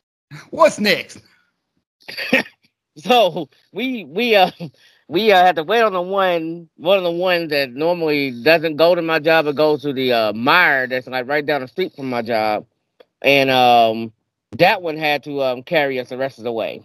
[0.50, 1.20] What's next?
[2.98, 4.52] So we we uh
[5.08, 8.78] we uh, had to wait on the one one of the ones that normally doesn't
[8.78, 11.68] go to my job, but goes to the uh Meijer that's like right down the
[11.68, 12.66] street from my job,
[13.22, 14.14] and um
[14.60, 16.84] that one had to um carry us the rest of the way.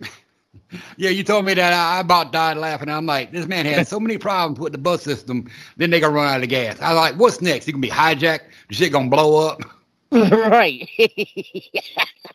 [0.96, 2.88] Yeah, you told me that I, I about died laughing.
[2.88, 5.48] I'm like, this man had so many problems with the bus system.
[5.76, 6.80] Then they gonna run out of gas.
[6.80, 7.66] I was like, what's next?
[7.66, 8.50] You gonna be hijacked?
[8.68, 9.60] The shit gonna blow up?
[10.12, 10.88] right.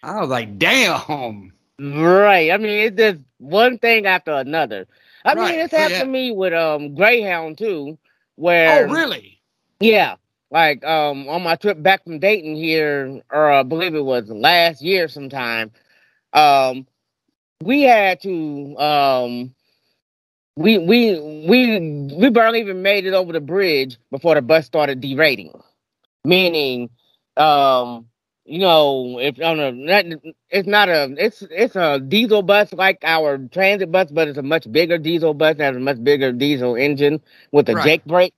[0.03, 1.53] I was like, damn.
[1.79, 2.51] right.
[2.51, 4.87] I mean, it's just one thing after another.
[5.25, 6.03] I Right, mean, it's happened yeah.
[6.03, 7.97] to me with um Greyhound too,
[8.35, 9.41] where Oh, really?
[9.79, 10.15] Yeah,
[10.51, 14.81] like um on my trip back from Dayton here, or I believe it was last
[14.83, 15.71] year sometime.
[16.33, 16.87] Um,
[17.63, 19.55] we had to um
[20.57, 21.79] we we we
[22.15, 25.53] we barely even made it over the bridge before the bus started derating,
[26.25, 26.89] meaning
[27.37, 28.07] um
[28.45, 30.05] you know if on a not,
[30.49, 34.43] it's not a it's it's a diesel bus like our transit bus, but it's a
[34.43, 37.75] much bigger diesel bus that has a much bigger diesel engine with a Right.
[37.75, 38.33] Jake brake.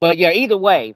[0.00, 0.94] But yeah, either way,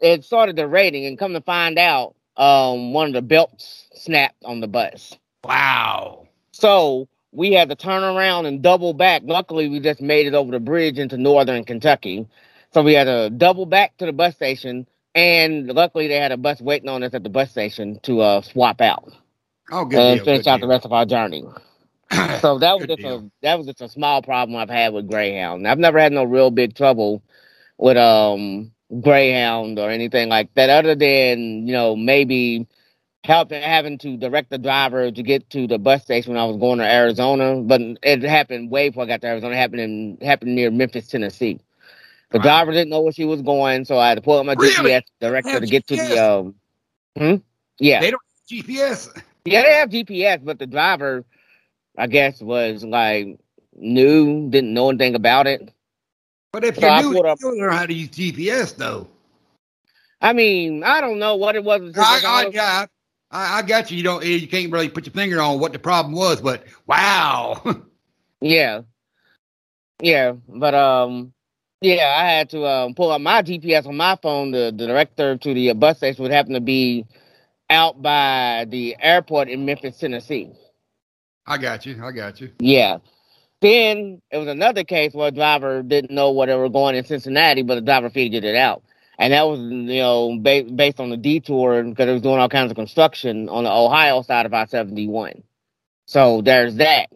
[0.00, 4.60] it started derating, and come to find out, um, one of the belts snapped on
[4.60, 5.16] the bus.
[5.44, 6.28] Wow.
[6.52, 9.22] So we had to turn around and double back.
[9.24, 12.28] Luckily, we just made it over the bridge into northern Kentucky.
[12.72, 14.86] So we had to double back to the bus station.
[15.14, 18.42] And luckily, they had a bus waiting on us at the bus station to uh,
[18.42, 19.12] swap out
[19.70, 20.24] Oh, good and deal.
[20.24, 21.44] finish good out the rest of our journey.
[22.32, 25.08] So that was Good just a that was just a small problem I've had with
[25.08, 25.66] Greyhound.
[25.66, 27.22] I've never had no real big trouble
[27.78, 32.66] with um Greyhound or anything like that, other than you know maybe
[33.24, 36.56] helping having to direct the driver to get to the bus station when I was
[36.56, 37.60] going to Arizona.
[37.62, 39.54] But it happened way before I got to Arizona.
[39.54, 41.60] It happened in happened near Memphis, Tennessee.
[42.30, 42.42] The Wow.
[42.42, 44.90] driver didn't know where she was going, so I had to pull up my Really?
[44.90, 46.54] GPS direct her Have to get to the um.
[47.16, 47.36] Hmm?
[47.78, 48.00] Yeah.
[48.00, 49.08] They don't have GPS.
[49.44, 51.24] Yeah, they have GPS, but the driver,
[51.96, 53.38] I guess, was like
[53.74, 55.72] new, didn't know anything about it.
[56.52, 59.08] But if So you're I new, you still learn how to use GPS, though.
[60.20, 61.96] I mean, I don't know what it was.
[61.98, 62.86] I, I, yeah,
[63.30, 63.98] I, I got you.
[63.98, 67.62] You don't, you can't really put your finger on what the problem was, but wow.
[68.40, 68.82] yeah,
[70.02, 71.32] yeah, but um,
[71.80, 74.52] yeah, I had to um pull up my GPS on my phone.
[74.52, 77.06] The, the director to the bus station would happen to be
[77.70, 80.52] out by the airport in Memphis, Tennessee.
[81.46, 82.04] I got you.
[82.04, 82.52] I got you.
[82.60, 82.98] Yeah.
[83.60, 87.04] Then it was another case where a driver didn't know where they were going in
[87.04, 88.84] Cincinnati, but the driver figured it out.
[89.18, 92.48] And that was, you know, ba- based on the detour because it was doing all
[92.48, 95.42] kinds of construction on the Ohio side of I 71.
[96.06, 97.08] So there's that.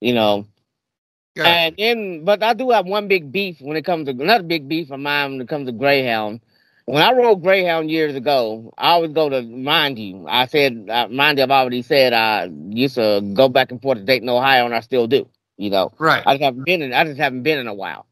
[0.00, 0.46] You know,
[1.36, 4.44] Got and then, but I do have one big beef when it comes to another
[4.44, 6.40] big beef of mine when it comes to Greyhound.
[6.86, 10.26] When I rode Greyhound years ago, I always go to mind you.
[10.28, 13.98] I said, uh, mind you, I've already said I used to go back and forth
[13.98, 15.28] to Dayton, Ohio, and I still do.
[15.56, 16.22] You know, Right.
[16.26, 16.92] I just haven't been in.
[16.92, 18.06] I just haven't been in a while.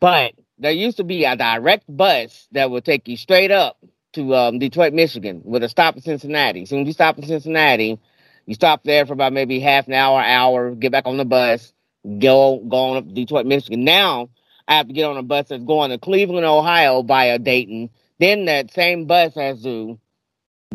[0.00, 3.78] But there used to be a direct bus that would take you straight up
[4.14, 6.66] to um, Detroit, Michigan, with a stop in Cincinnati.
[6.66, 7.98] So when you stop in Cincinnati,
[8.44, 11.72] you stop there for about maybe half an hour, hour, get back on the bus,
[12.18, 13.84] go go on up to Detroit, Michigan.
[13.84, 14.28] Now
[14.68, 17.90] I have to get on a bus that's going to Cleveland, Ohio via Dayton.
[18.18, 19.98] Then that same bus has to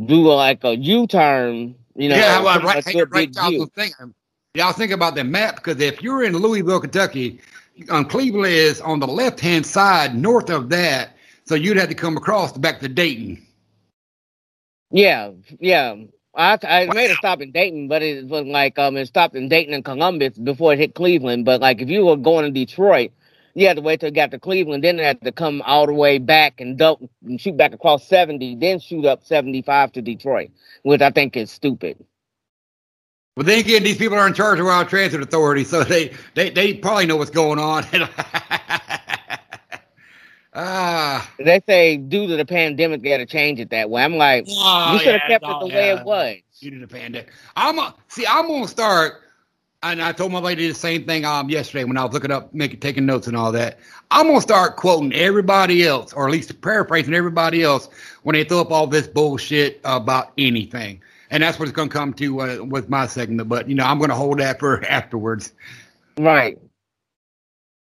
[0.06, 1.76] do like a U-turn.
[1.96, 3.70] You know, yeah, well, right, right, a right big y'all U.
[4.54, 7.42] y'all think about the map because if you're in Louisville, Kentucky,
[7.90, 11.96] um, Cleveland is on the left hand side, north of that, so you'd have to
[11.96, 13.46] come across back to Dayton.
[14.92, 15.96] Yeah, yeah.
[16.36, 19.50] I I made a stop in Dayton, but it was like um it stopped in
[19.50, 21.46] Dayton and Columbus before it hit Cleveland.
[21.46, 23.12] But like if you were going to Detroit,
[23.56, 25.86] you had to wait till it got to Cleveland, then it had to come all
[25.86, 29.92] the way back and dump and shoot back across seventy, then shoot up seventy five
[29.94, 30.50] to Detroit,
[30.84, 32.04] which I think is stupid.
[33.36, 36.50] But then again, these people are in charge of our transit authority, so they they,
[36.50, 37.86] they probably know what's going on.
[40.54, 44.04] ah, They say due to the pandemic they had to change it that way.
[44.04, 46.38] I'm like, Oh, you should have yeah, kept it the way it was.
[46.60, 47.32] due to the pandemic.
[47.56, 48.26] I'm a, see.
[48.28, 49.22] I'm gonna start,
[49.84, 52.54] and I told my lady the same thing um yesterday when I was looking up,
[52.54, 53.80] making taking notes and all that.
[54.12, 57.90] I'm gonna start quoting everybody else, or at least paraphrasing everybody else
[58.24, 61.02] when they throw up all this bullshit about anything.
[61.32, 63.48] And that's what it's gonna come to uh, with my segment.
[63.50, 65.54] But you know, I'm gonna hold that for afterwards.
[66.18, 66.60] Right.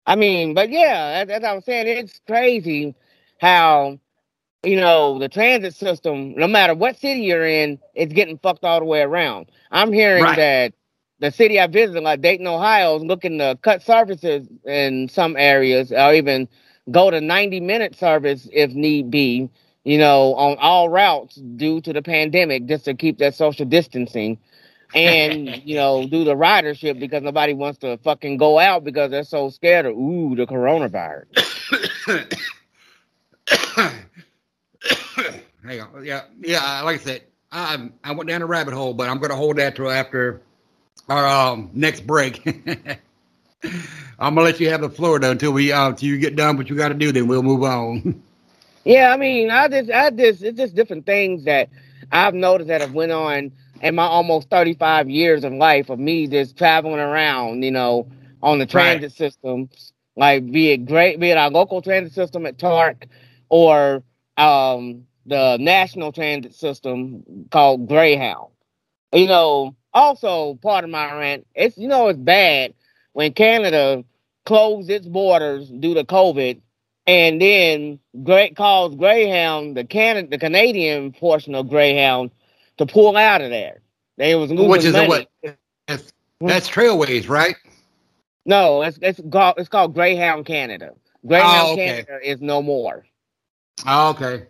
[0.06, 2.94] I mean, but yeah, as, as I was saying, it's crazy
[3.40, 3.98] how
[4.64, 6.34] you know the transit system.
[6.36, 9.50] No matter what city you're in, it's getting fucked all the way around.
[9.70, 10.36] I'm hearing Right.
[10.36, 10.74] that
[11.20, 15.92] the city I visited, like Dayton, Ohio, is looking to cut services in some areas,
[15.92, 16.48] or even
[16.90, 19.48] go to 90 minute service if need be.
[19.84, 24.38] You know, on all routes due to the pandemic, just to keep that social distancing
[24.94, 29.24] and you know do the ridership because nobody wants to fucking go out because they're
[29.24, 31.26] so scared of ooh the coronavirus.
[35.64, 36.82] Hang on, yeah, yeah.
[36.82, 39.76] Like I said, I I went down a rabbit hole, but I'm gonna hold that
[39.76, 40.42] till after
[41.08, 42.46] our um, next break.
[44.18, 46.56] I'm gonna let you have the floor though until we uh, until you get done
[46.56, 47.12] what you got to do.
[47.12, 48.22] Then we'll move on.
[48.84, 51.68] Yeah, I mean, I just, I just, it's just different things that
[52.10, 56.26] I've noticed that have went on in my almost 35 years of life of me
[56.26, 58.08] just traveling around, you know,
[58.42, 59.68] on the transit system,
[60.16, 63.06] like be it great, be it our local transit system at TARC
[63.50, 64.02] or
[64.38, 68.48] um the national transit system called Greyhound.
[69.12, 72.74] You know, also part of my rant, it's you know it's bad
[73.12, 74.04] when Canada
[74.46, 76.60] closed its borders due to COVID
[77.06, 82.30] and then Great calls Greyhound, the Canada, the Canadian portion of Greyhound,
[82.78, 83.80] to pull out of there.
[84.16, 85.08] They was losing Which is money.
[85.08, 85.28] what?
[85.88, 87.56] That's, that's Trailways, right?
[88.46, 90.92] No, it's it's called it's called Greyhound Canada.
[91.26, 92.06] Greyhound Oh, okay.
[92.06, 93.04] Canada is no more.
[93.86, 94.46] Oh, okay.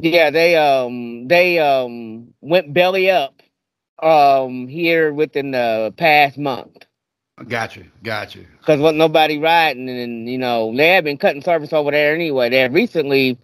[0.00, 3.35] Yeah, they um they um went belly up
[4.02, 6.84] um here within the past month.
[7.48, 7.84] Got you.
[8.02, 8.46] Got you.
[8.60, 12.48] because wasn't nobody riding, and you know they have been cutting service over there anyway.
[12.48, 13.38] They have recently,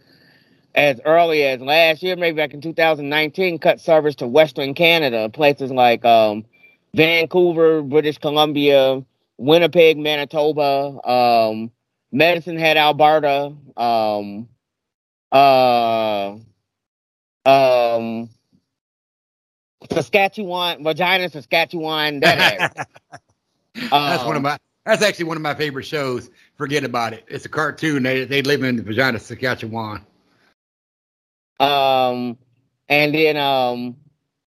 [0.75, 5.71] as early as last year, maybe back in 2019, cut service to Western Canada, places
[5.71, 6.47] like um,
[6.95, 9.05] Vancouver, British Columbia,
[9.37, 11.71] Winnipeg, Manitoba, um,
[12.13, 14.49] Medicine Hat, Alberta, um,
[15.33, 16.37] uh,
[17.45, 18.31] um,
[19.91, 22.73] Saskatchewan, Regina, Saskatchewan, that.
[24.07, 24.59] That's one of Um, my.
[24.87, 26.31] That's actually one of my favorite shows.
[26.57, 27.25] Forget about it.
[27.29, 28.03] It's a cartoon.
[28.05, 30.07] They they live in the Vagina, Saskatchewan.
[31.61, 32.39] Um,
[32.89, 33.97] and then um,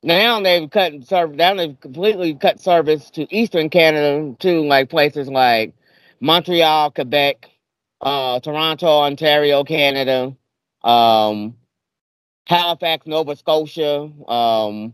[0.03, 1.38] now they've cut service.
[1.38, 5.74] Now they've completely cut service to Eastern Canada to like places like
[6.20, 7.49] Montreal, Quebec,
[8.01, 10.36] uh, Toronto, Ontario, Canada,
[10.84, 11.56] um,
[12.47, 14.93] Halifax, Nova Scotia, um,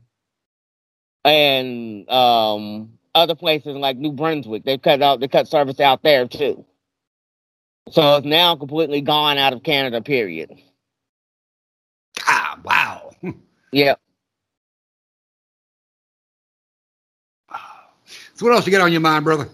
[1.28, 4.64] and um, other places like New Brunswick.
[4.64, 5.20] They cut out.
[5.20, 6.66] They cut service out there too.
[7.92, 10.02] So it's now completely gone out of Canada.
[10.02, 10.52] Period.
[12.26, 13.12] Ah, wow.
[13.72, 13.96] Yeah.
[18.36, 19.50] So what else you got on your mind, brother?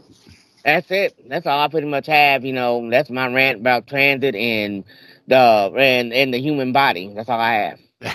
[0.66, 1.30] That's it.
[1.30, 2.46] That's all I pretty much have.
[2.46, 4.84] You know, that's my rant about transit and
[5.28, 7.12] the and and the human body.
[7.14, 7.80] That's all I have.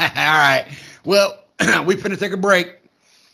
[0.00, 0.66] All right.
[1.04, 1.38] Well,
[1.84, 2.76] we finna take a break.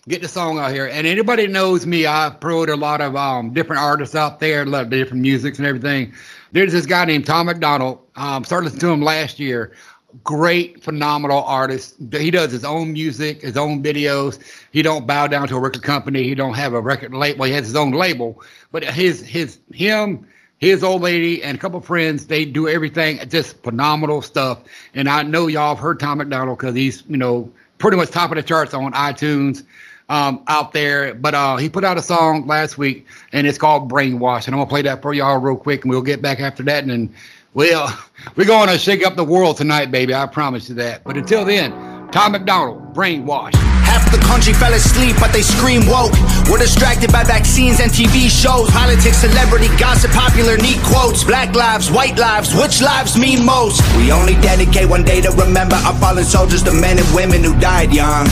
[0.09, 0.89] Get the song out here.
[0.89, 4.67] And anybody knows me, I've promoted a lot of um, different artists out there, a
[4.67, 6.13] lot of different musics and everything.
[6.51, 8.01] There's this guy named Tom McDonald.
[8.17, 9.77] Um, started listening to him last year.
[10.25, 11.95] Great, phenomenal artist.
[12.11, 14.41] He does his own music, his own videos.
[14.73, 16.25] He don't bow down to a record company.
[16.25, 17.45] He don't have a record label.
[17.45, 18.43] He has his own label,
[18.73, 20.27] but his his him
[20.59, 24.63] his old lady and a couple friends, they do everything, just phenomenal stuff.
[24.95, 28.31] And I know y'all have heard Tom McDonald because he's, you know, pretty much top
[28.31, 29.65] of the charts on iTunes
[30.13, 31.15] um, out there.
[31.15, 34.47] But uh, he put out a song last week and it's called Brainwash.
[34.47, 36.85] And I'm to play that for y'all real quick and we'll get back after that.
[36.85, 37.15] And then,
[37.55, 37.99] well,
[38.37, 40.15] we're going to shake up the world tonight, baby.
[40.15, 41.03] I promise you that.
[41.03, 41.73] But until then,
[42.11, 43.72] Tom McDonald, Brainwash.
[43.93, 46.17] Half the country fell asleep, but they scream woke.
[46.49, 51.25] We're distracted by vaccines and TV shows, politics, celebrity, gossip, popular, neat quotes.
[51.25, 53.85] Black lives, white lives, which lives mean most?
[53.99, 57.53] We only dedicate one day to remember our fallen soldiers, the men and women who
[57.61, 58.25] died young.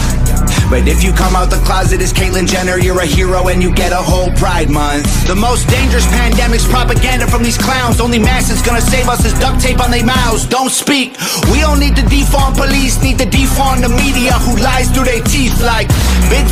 [0.71, 3.75] But if you come out the closet as Caitlyn Jenner, you're a hero and you
[3.75, 5.05] get a whole Pride Month.
[5.27, 8.01] The most dangerous pandemic's propaganda from these clowns.
[8.01, 10.47] Only mask that's gonna save us is duct tape on their mouths.
[10.47, 11.19] Don't speak.
[11.51, 15.21] We don't need to defund police, need to defund the media who lies through their
[15.27, 16.10] teeth like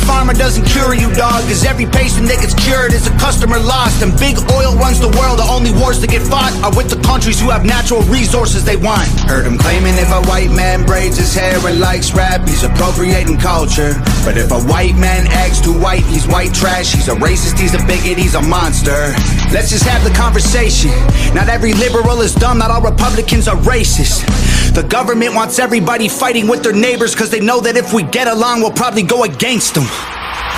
[0.09, 1.45] Pharma doesn't cure you, dog.
[1.45, 4.01] Cause every patient that gets cured is a customer lost.
[4.01, 5.37] And big oil runs the world.
[5.37, 8.75] The only wars that get fought are with the countries who have natural resources they
[8.75, 9.05] want.
[9.29, 13.37] Heard him claiming if a white man braids his hair and likes rap, he's appropriating
[13.37, 13.93] culture.
[14.25, 16.89] But if a white man acts too white, he's white trash.
[16.91, 19.13] He's a racist, he's a bigot, he's a monster.
[19.53, 20.89] Let's just have the conversation.
[21.37, 24.25] Not every liberal is dumb, not all Republicans are racist.
[24.73, 28.27] The government wants everybody fighting with their neighbors because they know that if we get
[28.27, 29.85] along, we'll probably go against them.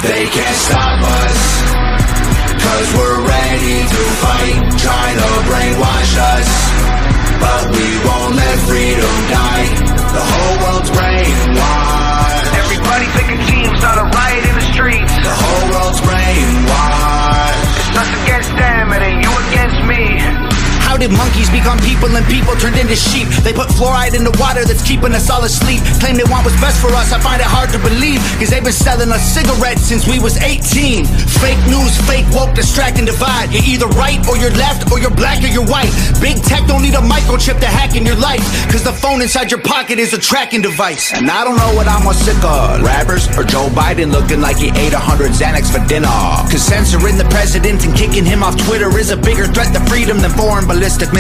[0.02, 1.40] They can't stop us.
[2.58, 6.50] Cause we're ready to fight, trying to brainwash us.
[7.38, 9.68] But we won't let freedom die.
[10.18, 12.54] The whole world's brainwashed.
[12.64, 15.14] Everybody picking teams, not a riot in the streets.
[15.22, 17.01] The whole world's brainwashed.
[20.92, 23.24] How did monkeys become people and people turned into sheep?
[23.48, 25.80] They put fluoride in the water that's keeping us all asleep.
[26.04, 28.20] Claim they want what's best for us, I find it hard to believe.
[28.44, 31.08] Cause they've been selling us cigarettes since we was 18.
[31.40, 33.56] Fake news, fake woke, distract and divide.
[33.56, 35.96] You're either right or you're left, or you're black or you're white.
[36.20, 38.44] Big tech don't need a microchip to hack in your life.
[38.68, 41.16] Cause the phone inside your pocket is a tracking device.
[41.16, 42.84] And I don't know what I'm more sick of.
[42.84, 46.12] Rappers or Joe Biden looking like he ate a hundred Xanax for dinner.
[46.52, 50.20] Cause censoring the president and kicking him off Twitter is a bigger threat to freedom
[50.20, 51.14] than foreign ballistic.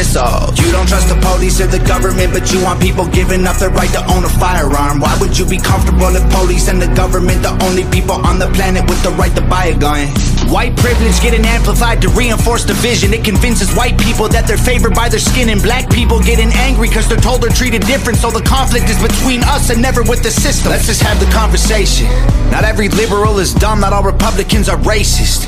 [0.57, 3.70] You don't trust the police or the government, but you want people giving up their
[3.70, 4.99] right to own a firearm.
[4.99, 8.49] Why would you be comfortable if police and the government the only people on the
[8.57, 10.07] planet with the right to buy a gun?
[10.49, 13.14] White privilege getting amplified to reinforce division.
[13.14, 16.89] It convinces white people that they're favored by their skin, and black people getting angry
[16.89, 18.18] because they're told they're treated different.
[18.18, 20.72] So the conflict is between us and never with the system.
[20.72, 22.07] Let's just have the conversation.
[22.49, 25.45] Not every liberal is dumb, not all Republicans are racist.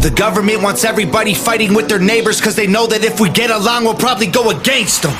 [0.00, 3.50] The government wants everybody fighting with their neighbors because they know that if we get
[3.50, 5.14] along, we'll probably go against them.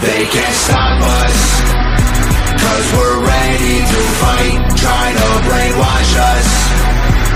[0.00, 1.38] They can't stop us.
[2.54, 6.48] Cause we're ready to fight, trying to brainwash us.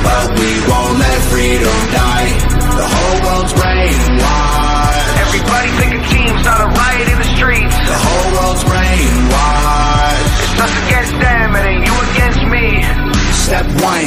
[0.07, 2.31] But we won't let freedom die.
[2.77, 5.11] The whole world's brainwashed.
[5.27, 7.75] Everybody picking teams, not a riot in the streets.
[7.75, 10.31] The whole world's brainwashed.
[10.55, 12.67] It's us against them, it ain't you against me.
[13.33, 14.07] Step one,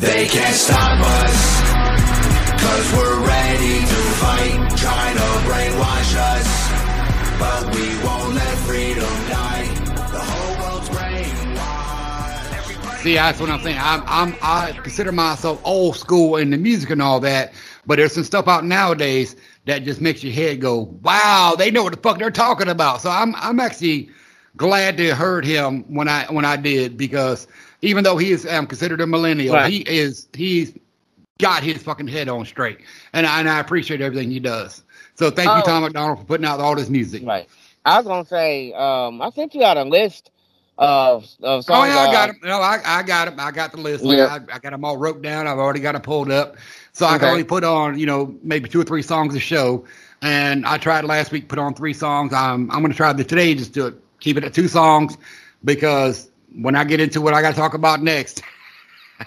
[0.00, 1.60] They can't stop us,
[2.62, 6.46] cause we're ready to fight, trying to brainwash us.
[7.40, 9.64] But we won't let freedom die.
[9.96, 12.98] The whole world's brainwashed.
[13.02, 13.78] See, that's what I'm saying.
[13.80, 17.52] I'm, I'm, I consider myself old school in the music and all that,
[17.84, 19.34] but there's some stuff out nowadays
[19.64, 23.02] that just makes your head go, "Wow, they know what the fuck they're talking about."
[23.02, 24.10] So I'm, I'm actually
[24.56, 27.48] glad to heard him when I, when I did because
[27.82, 29.72] even though he is um, considered a millennial, Right.
[29.72, 30.72] he is, he's
[31.38, 32.78] got his fucking head on straight,
[33.12, 34.82] and I, and I appreciate everything he does.
[35.14, 35.62] So thank you, Oh.
[35.64, 37.22] Tom McDonald, for putting out all this music.
[37.24, 37.48] Right.
[37.84, 40.30] I was gonna say, um, I sent you out a list
[40.76, 41.90] of of songs.
[41.90, 42.36] Oh yeah, I got him.
[42.44, 43.40] No, I, I got him.
[43.40, 44.04] I got the list.
[44.04, 44.26] Yeah.
[44.26, 45.46] I, I got them all wrote down.
[45.46, 46.56] I've already got them pulled up,
[46.92, 49.84] so I can only put on you know maybe two or three songs a show.
[50.20, 52.32] And I tried last week put on three songs.
[52.32, 55.16] I'm I'm going to try the today just to keep it at two songs
[55.64, 58.42] because when I get into what I got to talk about next,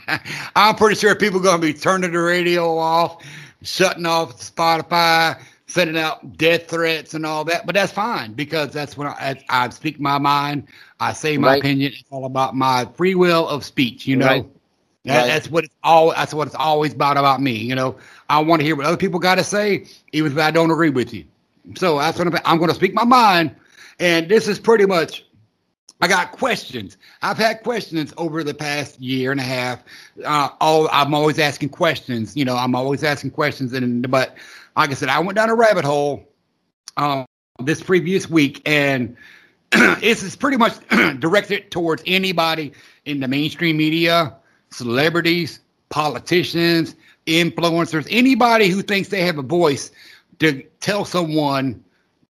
[0.55, 3.23] I'm pretty sure people are going to be turning the radio off,
[3.63, 7.65] shutting off Spotify, sending out death threats and all that.
[7.65, 10.67] But that's fine because that's when I, I speak my mind.
[10.99, 11.53] I say my Right.
[11.53, 11.91] opinion.
[11.93, 14.45] It's all about my free will of speech, you know.
[14.45, 14.49] Right.
[15.05, 15.27] That, Right.
[15.27, 16.11] That's what it's all.
[16.11, 17.53] That's what it's always about about me.
[17.53, 17.97] You know,
[18.29, 20.89] I want to hear what other people got to say, even if I don't agree
[20.89, 21.25] with you.
[21.75, 22.37] So that's what I'm.
[22.45, 23.55] I'm going to speak my mind,
[23.99, 25.25] and this is pretty much.
[26.01, 26.97] I got questions.
[27.21, 29.83] I've had questions over the past year and a half.
[30.25, 32.35] Uh, all I'm always asking questions.
[32.35, 34.35] You know, I'm always asking questions, and but
[34.75, 36.27] like I said, I went down a rabbit hole
[36.97, 37.25] um,
[37.59, 39.15] this previous week, and
[39.71, 40.73] this is pretty much
[41.19, 42.73] directed towards anybody
[43.05, 44.35] in the mainstream media,
[44.71, 46.95] celebrities, politicians,
[47.27, 49.91] influencers, anybody who thinks they have a voice
[50.39, 51.83] to tell someone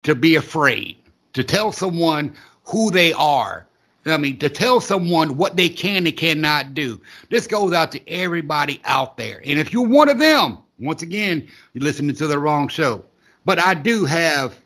[0.02, 0.96] to be afraid,
[1.34, 2.34] to tell someone
[2.70, 3.66] who they are.
[4.06, 7.00] I mean, to tell someone what they can and cannot do.
[7.28, 9.42] This goes out to everybody out there.
[9.44, 13.04] And if you're one of them, once again, you're listening to the wrong show.
[13.44, 14.58] But I do have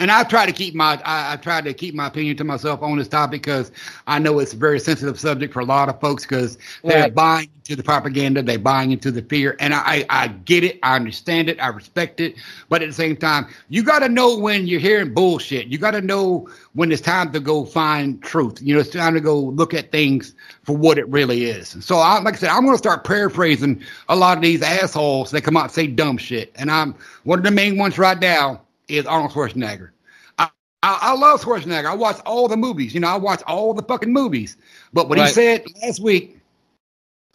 [0.00, 2.82] and I try to keep my I, I try to keep my opinion to myself
[2.82, 3.70] on this topic because
[4.08, 7.14] I know it's a very sensitive subject for a lot of folks because they're Right.
[7.14, 10.96] buying into the propaganda, they're buying into the fear, and I I get it, I
[10.96, 12.36] understand it, I respect it,
[12.68, 15.68] but at the same time, you got to know when you're hearing bullshit.
[15.68, 18.58] You got to know when it's time to go find truth.
[18.62, 20.34] You know, it's time to go look at things
[20.64, 21.76] for what it really is.
[21.80, 25.30] So, I, like I said, I'm going to start paraphrasing a lot of these assholes
[25.32, 26.94] that come out and say dumb shit, and I'm
[27.24, 29.90] one of the main ones right now is Arnold Schwarzenegger.
[30.38, 30.50] I,
[30.82, 31.86] I, I love Schwarzenegger.
[31.86, 32.94] I watch all the movies.
[32.94, 34.56] You know, I watch all the fucking movies.
[34.92, 36.38] But what he said last week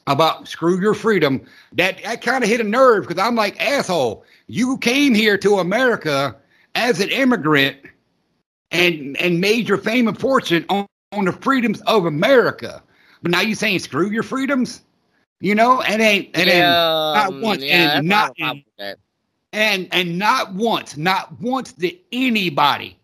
[0.08, 4.24] about screw your freedom, that, that kind of hit a nerve because I'm like, asshole,
[4.48, 6.36] you came here to America
[6.76, 7.78] as an immigrant
[8.72, 12.84] and and made your fame and fortune on, on the freedoms of America.
[13.22, 14.82] But now you saying screw your freedoms?
[15.40, 18.76] You know, and ain't and ain't not um, once yeah, and not a problem with
[18.78, 18.98] that.
[19.56, 23.00] And and not once, not once did anybody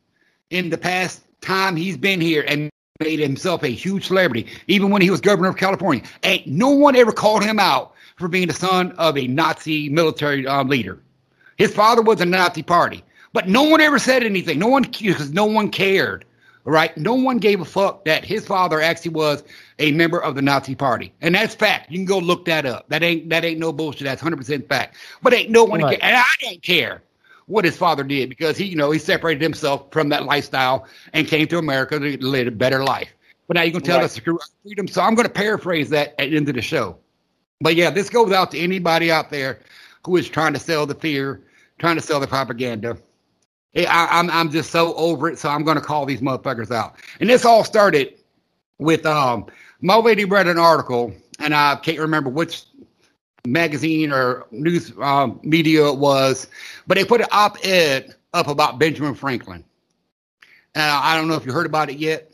[0.49, 5.01] in the past time he's been here and made himself a huge celebrity, even when
[5.01, 6.03] he was governor of California.
[6.23, 10.45] Ain't no one ever called him out for being the son of a Nazi military
[10.45, 10.99] um, leader.
[11.57, 14.59] His father was a Nazi party, but no one ever said anything.
[14.59, 16.25] No one because no one cared.
[16.63, 16.95] Right?
[16.97, 19.43] No one gave a fuck that his father actually was
[19.79, 21.91] a member of the Nazi party, and that's fact.
[21.91, 22.87] You can go look that up.
[22.89, 24.03] That ain't that ain't no bullshit.
[24.03, 24.95] That's hundred percent fact.
[25.23, 25.99] But ain't no one Right.
[26.01, 27.01] and I don't care
[27.47, 31.27] what his father did because he, you know, he separated himself from that lifestyle and
[31.27, 33.09] came to America to live a better life.
[33.47, 34.05] But now you're gonna tell Right.
[34.05, 34.87] us to screw our freedom.
[34.87, 36.97] So I'm gonna paraphrase that at the end of the show.
[37.59, 39.59] But yeah, this goes out to anybody out there
[40.05, 41.41] who is trying to sell the fear,
[41.79, 42.97] trying to sell the propaganda.
[43.75, 45.39] Eh, I, I'm I'm just so over it.
[45.39, 46.95] So I'm going to call these motherfuckers out.
[47.19, 48.13] And this all started
[48.77, 49.45] with um
[49.81, 52.63] my lady read an article, and I can't remember which
[53.45, 56.47] magazine or news um, media it was,
[56.85, 59.63] but they put an op-ed up about Benjamin Franklin.
[60.75, 62.33] Uh, I don't know if you heard about it yet.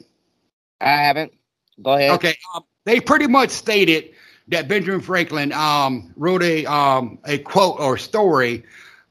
[0.82, 1.34] I haven't.
[1.82, 2.12] Go ahead.
[2.12, 4.12] Okay, um, they pretty much stated
[4.50, 8.64] that Benjamin Franklin um, wrote a um, a quote or story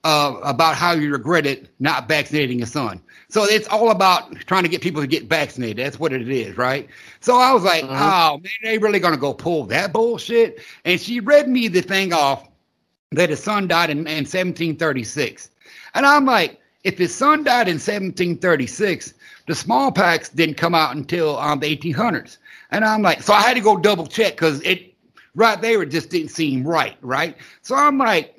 [0.06, 3.00] uh, about how he regretted not vaccinating your son.
[3.28, 5.84] So it's all about trying to get people to get vaccinated.
[5.84, 6.88] That's what it is, right?
[7.20, 7.90] So I was like, Mhm.
[7.90, 10.60] oh man, they really gonna go pull that bullshit?
[10.84, 12.48] And she read me the thing off
[13.12, 15.50] that his son died in, in 1736,
[15.94, 19.14] and I'm like, if his son died in 1736,
[19.48, 22.38] the smallpox didn't come out until um, the 1800s.
[22.70, 24.94] And I'm like, so I had to go double check because it
[25.34, 27.36] right there it just didn't seem right, right?
[27.62, 28.35] So I'm like,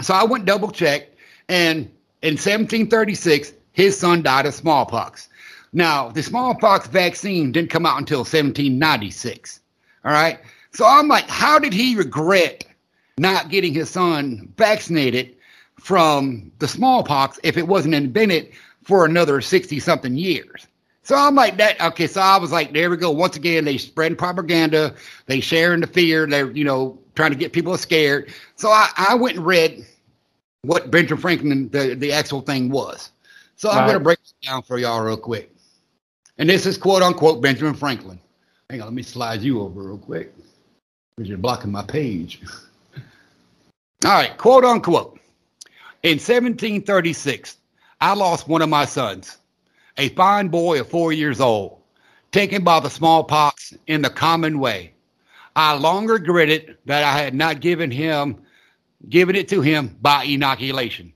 [0.00, 1.16] so I went double checked,
[1.48, 1.90] and
[2.22, 5.28] in 1736, his son died of smallpox.
[5.72, 9.60] Now, the smallpox vaccine didn't come out until 1796.
[10.04, 10.38] All right.
[10.72, 12.64] So I'm like, how did he regret
[13.18, 15.34] not getting his son vaccinated
[15.78, 18.52] from the smallpox if it wasn't invented
[18.84, 20.66] for another 60 something years?
[21.02, 21.80] So I'm like that.
[21.80, 23.10] Okay, so I was like, there we go.
[23.10, 24.94] Once again, they spread propaganda,
[25.26, 28.32] they sharing the fear, they're you know trying to get people scared.
[28.56, 29.84] So I, I went and read
[30.62, 33.10] what Benjamin Franklin the, the actual thing was.
[33.56, 33.86] So I'm Right.
[33.86, 35.50] gonna break it down for y'all real quick.
[36.38, 38.20] And this is quote unquote Benjamin Franklin.
[38.70, 40.34] Hang on, let me slide you over real quick.
[41.16, 42.42] Because you're blocking my page.
[44.04, 45.18] All right, quote unquote.
[46.02, 47.56] In 1736,
[48.00, 49.38] I lost one of my sons,
[49.98, 51.80] a fine boy of four years old,
[52.32, 54.92] taken by the smallpox in the common way.
[55.56, 58.42] I long regretted that I had not given him
[59.08, 61.12] given it to him by inoculation,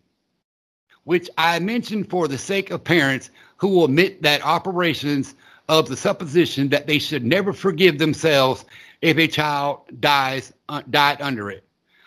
[1.05, 5.35] which I mention for the sake of parents who will admit that operations
[5.69, 8.65] of the supposition that they should never forgive themselves
[9.03, 11.65] if a child dies uh, died under it.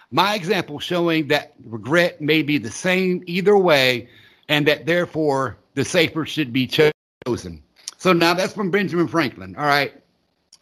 [0.09, 4.07] My example showing that regret may be the same either way,
[4.49, 7.63] and that therefore the safer should be chosen.
[7.97, 9.55] So now that's from Benjamin Franklin.
[9.55, 9.93] All right.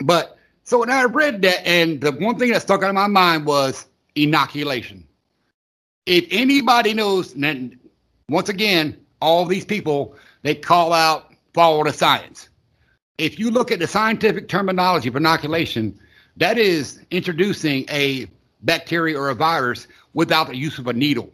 [0.03, 3.07] But So when I read that, and the one thing that stuck out of my
[3.07, 3.85] mind was
[4.15, 5.07] inoculation.
[6.05, 7.79] If anybody knows, then
[8.29, 12.49] once again, all these people they call out follow the science.
[13.17, 15.99] If you look at the scientific terminology of inoculation,
[16.37, 18.27] that is introducing a
[18.61, 21.29] bacteria or a virus without the use of a needle.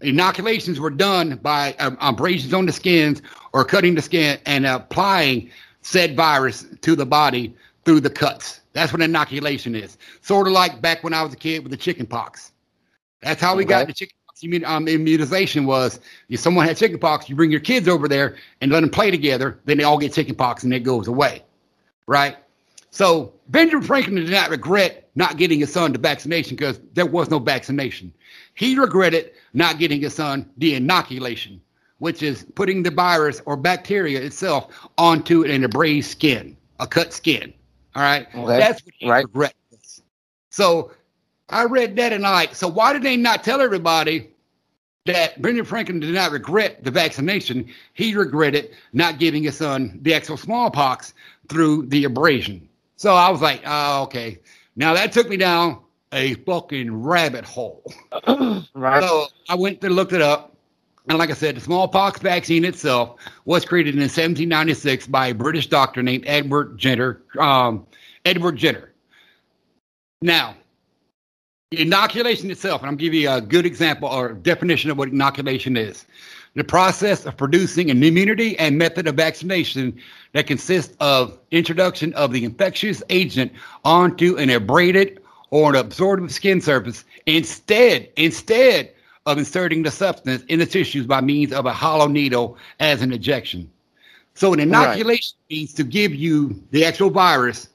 [0.00, 3.20] Inoculations were done by um, abrasions on the skins
[3.52, 5.50] or cutting the skin and applying
[5.88, 7.54] said virus to the body
[7.86, 8.60] through the cuts.
[8.74, 9.96] That's what inoculation is.
[10.20, 12.52] Sort of like back when I was a kid with the chicken pox.
[13.22, 13.70] That's how we Okay.
[13.70, 17.50] got the chicken pox immun- um, immunization was if someone had chicken pox, you bring
[17.50, 20.62] your kids over there and let them play together, then they all get chicken pox
[20.62, 21.42] and it goes away.
[22.06, 22.36] Right?
[22.90, 27.30] So Benjamin Franklin did not regret not getting his son the vaccination because there was
[27.30, 28.12] no vaccination.
[28.54, 31.62] He regretted not getting his son the inoculation,
[31.98, 37.52] which is putting the virus or bacteria itself onto an abrased skin, a cut skin.
[37.94, 38.26] All right.
[38.34, 38.58] Okay.
[38.58, 39.24] That's what he Right.
[39.24, 39.54] regrets.
[40.50, 40.92] So
[41.48, 44.30] I read that and I like, so why did they not tell everybody
[45.06, 47.68] that Benjamin Franklin did not regret the vaccination?
[47.94, 51.14] He regretted not giving his son the actual smallpox
[51.48, 52.68] through the abrasion.
[52.96, 54.38] So I was like, oh, okay.
[54.76, 55.80] Now that took me down
[56.12, 57.84] a fucking rabbit hole.
[58.74, 59.02] Right.
[59.02, 60.54] So I went and looked it up.
[61.08, 65.66] And like I said, the smallpox vaccine itself was created in 1796 by a British
[65.66, 67.22] doctor named Edward Jenner.
[67.38, 67.86] Um,
[68.26, 68.92] Edward Jenner.
[70.20, 70.54] Now,
[71.70, 76.04] inoculation itself, and I'm giving you a good example or definition of what inoculation is.
[76.54, 79.98] The process of producing an immunity and method of vaccination
[80.32, 83.52] that consists of introduction of the infectious agent
[83.84, 88.92] onto an abraded or an absorbent skin surface instead instead
[89.28, 93.12] of inserting the substance in the tissues by means of a hollow needle as an
[93.12, 93.70] injection.
[94.34, 97.68] So an inoculation means to give you the actual virus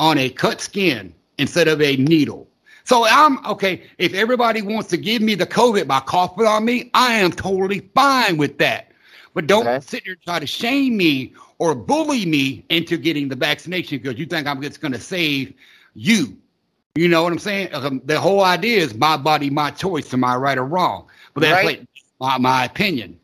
[0.00, 2.48] on a cut skin instead of a needle.
[2.84, 3.82] So I'm okay.
[3.98, 7.80] If everybody wants to give me the COVID by coughing on me, I am totally
[7.94, 8.90] fine with that.
[9.34, 9.80] But don't Okay.
[9.84, 14.18] sit there and try to shame me or bully me into getting the vaccination because
[14.18, 15.52] you think I'm just going to save
[15.94, 16.36] you.
[16.96, 17.74] You know what I'm saying?
[17.74, 20.14] Um, the whole idea is my body, my choice.
[20.14, 21.08] Am I right or wrong?
[21.34, 21.78] But that's Right.
[21.80, 21.88] like
[22.20, 23.18] my, my opinion.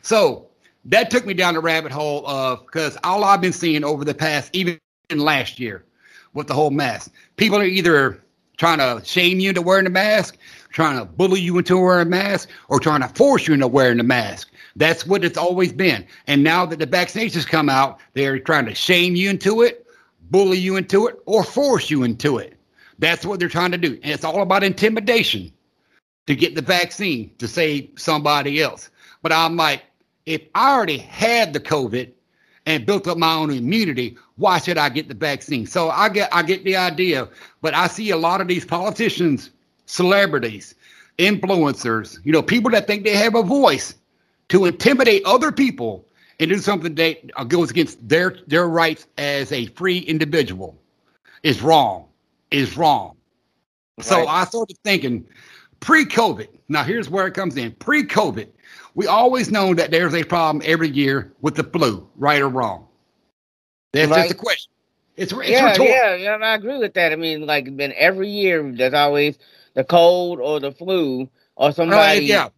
[0.00, 0.46] So
[0.86, 4.14] that took me down the rabbit hole of because all I've been seeing over the
[4.14, 4.78] past, even
[5.14, 5.84] last year,
[6.32, 8.22] with the whole mask, people are either
[8.56, 10.38] trying to shame you into wearing a mask,
[10.70, 14.00] trying to bully you into wearing a mask, or trying to force you into wearing
[14.00, 14.50] a mask.
[14.74, 16.06] That's what it's always been.
[16.26, 19.86] And now that the vaccinations come out, they're trying to shame you into it,
[20.30, 22.54] bully you into it, or force you into it.
[22.98, 23.98] That's what they're trying to do.
[24.02, 25.52] And it's all about intimidation
[26.26, 28.90] to get the vaccine to save somebody else.
[29.22, 29.82] But I'm like,
[30.26, 32.10] if I already had the COVID
[32.66, 35.66] and built up my own immunity, why should I get the vaccine?
[35.66, 37.28] So I get I get the idea,
[37.62, 39.50] but I see a lot of these politicians,
[39.86, 40.74] celebrities,
[41.18, 43.94] influencers, you know, people that think they have a voice
[44.50, 46.04] to intimidate other people
[46.40, 50.78] and do something that goes against their their rights as a free individual
[51.42, 52.06] is wrong.
[52.50, 53.16] Is wrong.
[54.00, 55.26] So I started thinking
[55.80, 56.48] pre-COVID.
[56.68, 57.72] Now here's where it comes in.
[57.72, 58.48] Pre-COVID,
[58.94, 62.86] we always know that there's a problem every year with the flu, right or wrong.
[63.92, 64.22] That's Right.
[64.22, 64.72] just a question.
[65.16, 65.86] It's, it's yeah, rhetorical.
[65.86, 67.12] yeah, yeah, I agree with that.
[67.12, 69.36] I mean, like, been every year there's always
[69.74, 72.48] the cold or the flu or somebody, yeah.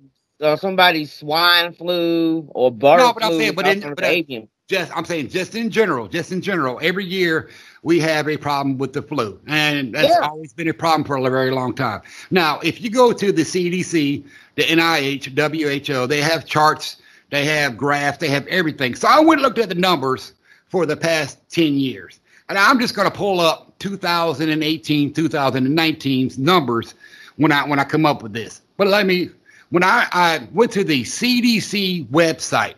[0.41, 4.49] Or somebody's swine flu or bird No, but I'm saying, but in- but, uh, avian.
[4.69, 7.51] just I'm saying just in general, just in general, every year
[7.83, 9.39] we have a problem with the flu.
[9.47, 10.21] And that's Yeah.
[10.23, 12.03] always been a problem for a very long time.
[12.31, 14.25] Now, if you go to the CDC,
[14.57, 16.97] the NIH, WHO, they have charts,
[17.31, 18.95] they have graphs, they have everything.
[18.95, 20.33] So I went and looked at the numbers
[20.69, 22.21] for the past 10 years.
[22.49, 26.95] And I'm just going to pull up 2018, 2019's numbers
[27.37, 28.61] when I when I come up with this.
[28.77, 29.31] But let me
[29.71, 32.75] when I, I went to the CDC website,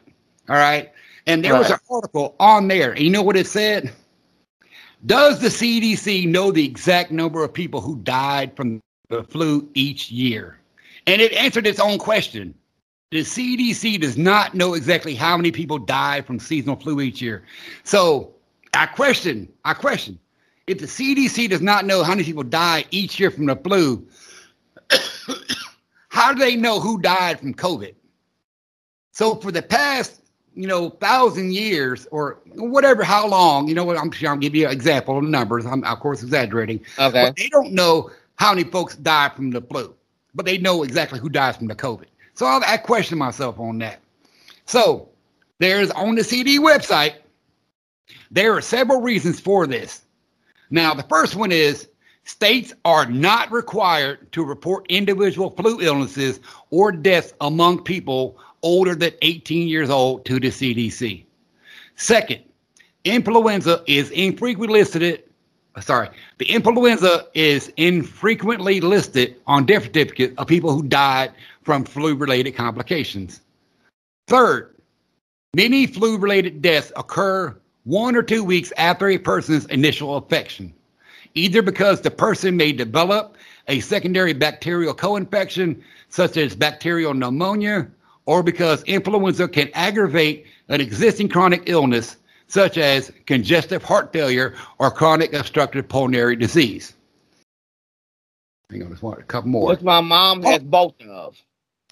[0.49, 0.93] all right,
[1.27, 2.93] and there was an article on there.
[2.93, 3.93] And you know what it said?
[5.07, 10.11] Does the CDC know the exact number of people who died from the flu each
[10.11, 10.59] year?
[11.07, 12.55] And it answered its own question.
[13.11, 17.43] The CDC does not know exactly how many people die from seasonal flu each year.
[17.85, 18.33] So
[18.75, 20.19] I question, I question,
[20.67, 24.07] if the CDC does not know how many people die each year from the flu,
[26.13, 27.95] how do they know who died from COVID?
[29.13, 30.21] So for the past,
[30.55, 34.55] you know, thousand years or whatever, how long, you know what, I'm sure I'll give
[34.55, 35.65] you an example of numbers.
[35.65, 36.81] I'm of course exaggerating.
[36.99, 37.25] Okay.
[37.29, 39.95] But they don't know how many folks died from the flu,
[40.35, 42.09] but they know exactly who dies from the COVID.
[42.35, 43.99] So I, I question myself on that.
[44.67, 45.09] So
[45.61, 47.15] there's on the CD website,
[48.31, 50.03] There are several reasons for this.
[50.69, 51.89] Now, the first one is
[52.25, 59.13] states are not required to report individual flu illnesses or deaths among people older than
[59.23, 61.25] 18 years old to the CDC.
[61.97, 62.43] Second,
[63.05, 65.25] influenza is infrequently listed.
[65.81, 66.09] Sorry,
[66.39, 72.53] the influenza is infrequently listed on death certificates of people who died from flu related
[72.53, 73.41] complications.
[74.29, 74.75] Third,
[75.55, 80.73] many flu related deaths occur one or two weeks after a person's initial infection,
[81.35, 83.37] either because the person may develop
[83.69, 87.89] a secondary bacterial co infection, such as bacterial pneumonia,
[88.27, 92.17] or because influenza can aggravate an existing chronic illness,
[92.47, 96.95] such as congestive heart failure or chronic obstructive pulmonary disease.
[98.71, 99.69] Hang on, just want a couple more.
[99.69, 100.65] Which my mom has oh.
[100.65, 101.37] both of.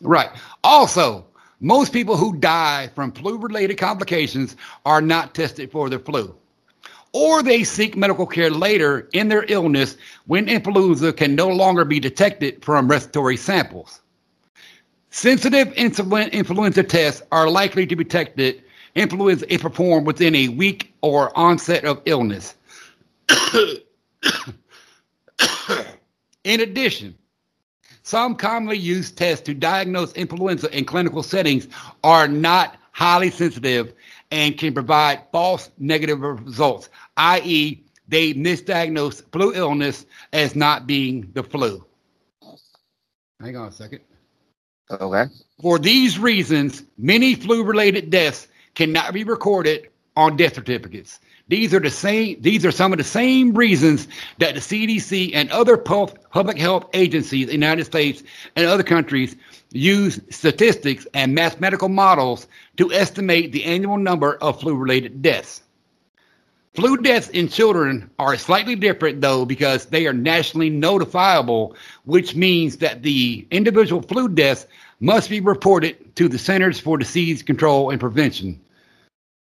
[0.03, 0.30] Right.
[0.64, 1.26] Also,
[1.61, 6.34] most people who die from flu related complications are not tested for the flu.
[7.13, 9.97] Or they seek medical care later in their illness
[10.27, 14.01] when influenza can no longer be detected from respiratory samples.
[15.11, 18.63] Sensitive influ- influenza tests are likely to be detected
[18.95, 22.55] influenza if performed within a week or onset of illness.
[26.45, 27.17] in addition,
[28.03, 31.69] some commonly used tests to diagnose influenza in clinical settings
[32.03, 33.93] are not highly sensitive
[34.31, 41.43] and can provide false negative results, i.e., they misdiagnose flu illness as not being the
[41.43, 41.85] flu.
[43.41, 44.01] Hang on a second.
[44.91, 45.24] Okay.
[45.62, 49.89] For these reasons, many flu related deaths cannot be recorded
[50.21, 51.18] on death certificates.
[51.49, 54.07] These are the same these are some of the same reasons
[54.39, 58.23] that the CDC and other public health agencies in the United States
[58.55, 59.35] and other countries
[59.73, 62.47] use statistics and mathematical models
[62.77, 65.62] to estimate the annual number of flu related deaths.
[66.75, 72.77] Flu deaths in children are slightly different, though, because they are nationally notifiable, which means
[72.77, 74.66] that the individual flu deaths
[75.01, 78.61] must be reported to the Centers for Disease Control and Prevention.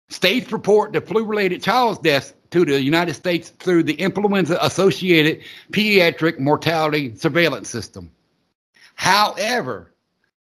[0.10, 5.44] States report the flu related child's deaths to the United States through the Influenza Associated
[5.72, 8.10] Pediatric Mortality Surveillance System.
[8.96, 9.94] However,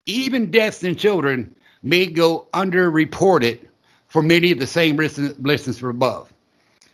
[0.07, 3.61] even deaths in children may go underreported
[4.09, 6.33] for many of the same reasons listed above.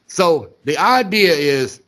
[0.06, 1.82] So the idea is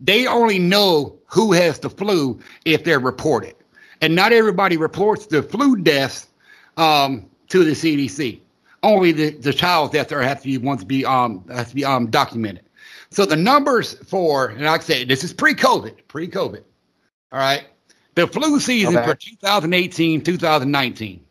[0.00, 3.54] they only know who has the flu if they're reported.
[4.00, 6.26] And not everybody reports the flu deaths
[6.76, 8.40] um, to the CDC.
[8.82, 11.84] Only the, the child deaths are have to be to be um have to be
[11.84, 12.64] um documented.
[13.10, 16.62] So the numbers for, and like I said, this is pre-COVID, pre-COVID.
[17.30, 17.64] All right.
[18.14, 19.06] The flu season Okay.
[19.06, 21.24] for 2018, 2019.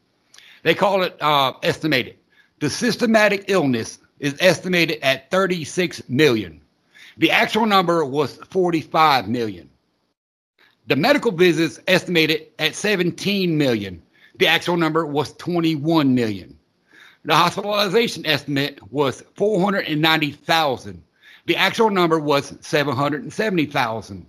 [0.63, 2.17] They call it uh, estimated.
[2.59, 6.61] The systematic illness is estimated at 36 million.
[7.17, 9.69] The actual number was 45 million.
[10.87, 14.01] The medical visits estimated at 17 million.
[14.37, 16.57] The actual number was 21 million.
[17.25, 21.03] The hospitalization estimate was 490,000.
[21.45, 24.25] The actual number was 770,000.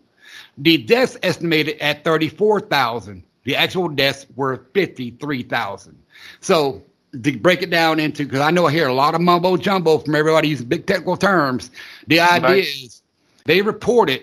[0.59, 3.23] The deaths estimated at 34,000.
[3.45, 5.99] The actual deaths were 53,000.
[6.41, 6.83] So
[7.23, 9.99] to break it down into, because I know I hear a lot of mumbo jumbo
[9.99, 11.71] from everybody using big technical terms.
[12.07, 12.65] The idea Right.
[12.65, 13.03] is
[13.45, 14.23] they reported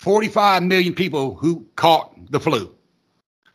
[0.00, 2.72] 45 million people who caught the flu.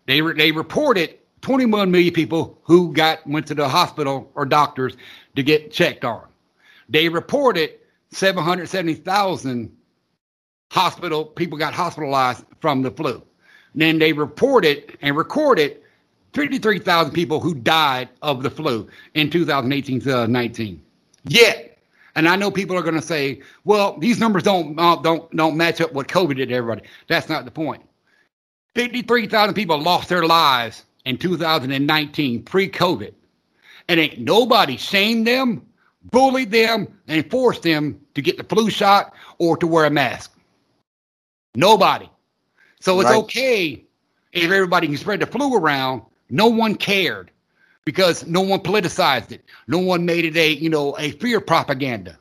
[0.08, 4.96] They re- they reported 21 million people who got went to the hospital or doctors
[5.36, 6.28] to get checked on.
[6.90, 7.72] They reported
[8.12, 9.76] 770,000
[10.72, 13.22] hospital people got hospitalized from the flu.
[13.76, 15.78] Then they reported and recorded
[16.34, 20.80] 53,000 people who died of the flu in 2018-19.
[21.26, 21.78] Yet,
[22.16, 25.56] and I know people are going to say, "Well, these numbers don't uh, don't don't
[25.56, 27.84] match up what COVID did to everybody." That's not the point.
[28.76, 33.14] 53,000 people lost their lives in 2019 pre-COVID,
[33.88, 35.66] and ain't nobody shamed them,
[36.12, 40.32] bullied them, and forced them to get the flu shot or to wear a mask.
[41.56, 42.10] Nobody.
[42.80, 43.18] So it's Right.
[43.20, 43.86] okay
[44.32, 46.02] if everybody can spread the flu around.
[46.30, 47.32] No one cared
[47.86, 49.44] because no one politicized it.
[49.68, 52.18] No one made it a you know a fear propaganda.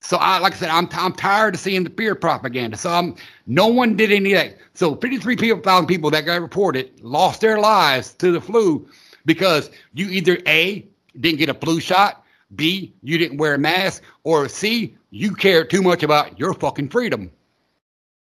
[0.00, 2.76] So I like I said, I'm I'm tired of seeing the fear propaganda.
[2.76, 3.14] So I'm
[3.46, 4.54] no one did anything.
[4.74, 8.88] So 53 people, thousand people that got reported lost their lives to the flu
[9.26, 10.86] because you either a
[11.20, 12.24] didn't get a flu shot,
[12.56, 16.88] b you didn't wear a mask, or c you cared too much about your fucking
[16.88, 17.30] freedom.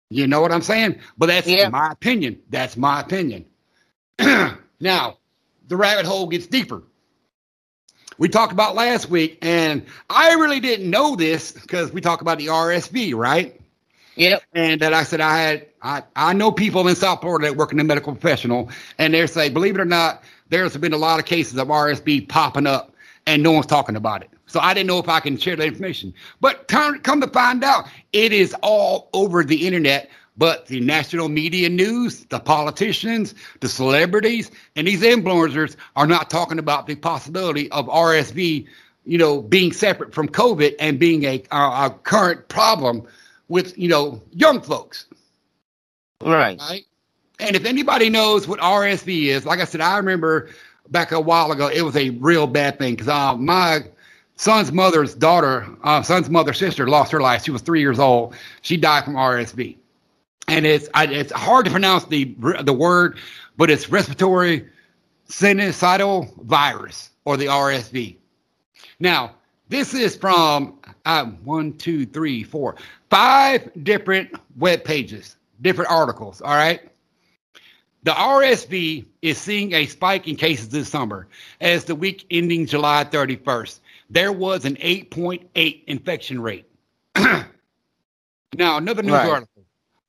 [0.10, 1.00] You know what I'm saying?
[1.18, 1.70] But that's Yeah.
[1.70, 2.40] my opinion.
[2.50, 3.46] That's my opinion.
[4.20, 5.18] now,
[5.68, 6.84] the rabbit hole gets deeper.
[8.20, 12.38] We talked about last week, and I really didn't know this because we talked about
[12.38, 13.60] the RSV, right?
[14.18, 14.44] Yep.
[14.54, 17.72] And that I said I had I, I know people in South Florida that work
[17.72, 21.20] in the medical professional, and they say, believe it or not, there's been a lot
[21.20, 22.94] of cases of RSV popping up,
[23.26, 24.30] and no one's talking about it.
[24.48, 26.14] So I didn't know if I can share that information.
[26.42, 30.10] But come, come to find out, it is all over the internet.
[30.40, 36.60] But the national media news, the politicians, the celebrities, and these influencers are not talking
[36.60, 38.66] about the possibility of RSV,
[39.04, 43.06] you know, being separate from COVID and being a, a, a current problem
[43.50, 45.08] with, you know, young folks.
[46.22, 46.58] Right.
[46.58, 46.86] Right.
[47.42, 50.50] And if anybody knows what RSV is, like I said, I remember
[50.90, 53.82] back a while ago, it was a real bad thing because uh, my
[54.38, 57.44] son's mother's daughter, uh, son's mother's sister, lost her life.
[57.44, 58.36] She was three years old.
[58.62, 59.76] She died from RSV,
[60.50, 63.18] and it's I, it's hard to pronounce the the word,
[63.58, 64.68] but it's respiratory
[65.30, 68.18] sinusoidal virus or the RSV.
[69.00, 69.36] Now,
[69.70, 72.76] this is from uh, one, two, three, four,
[73.10, 76.42] five different web pages, different articles.
[76.42, 76.82] All right.
[78.04, 81.28] The RSV is seeing a spike in cases this summer
[81.62, 83.80] as the week ending July 31st.
[84.10, 86.66] There was an 8.8 infection rate.
[87.18, 87.46] now,
[88.58, 89.30] another news Right.
[89.34, 89.59] article.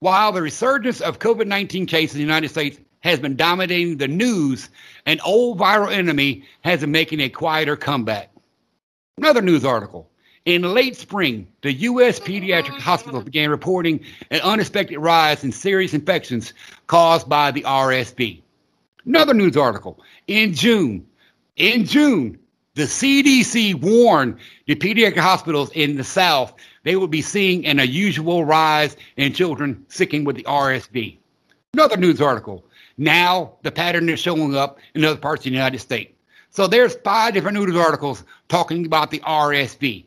[0.01, 4.09] While the resurgence of COVID 19 cases in the United States has been dominating the
[4.09, 4.71] news,
[5.05, 8.31] an old viral enemy has been making a quieter comeback.
[9.19, 10.09] Another news article.
[10.47, 12.19] In late spring, the U.S.
[12.19, 16.55] pediatric hospitals began reporting an unexpected rise in serious infections
[16.87, 18.41] caused by the RSV.
[19.05, 20.01] Another news article.
[20.27, 21.07] In June,
[21.57, 22.39] in June,
[22.81, 28.47] the CDC warned the pediatric hospitals in the South they would be seeing an unusual
[28.47, 31.19] rise in children sicking with the RSV.
[31.75, 32.65] Another news article.
[32.97, 36.15] Now the pattern is showing up in other parts of the United States.
[36.49, 40.07] So there's five different news articles talking about the RSV.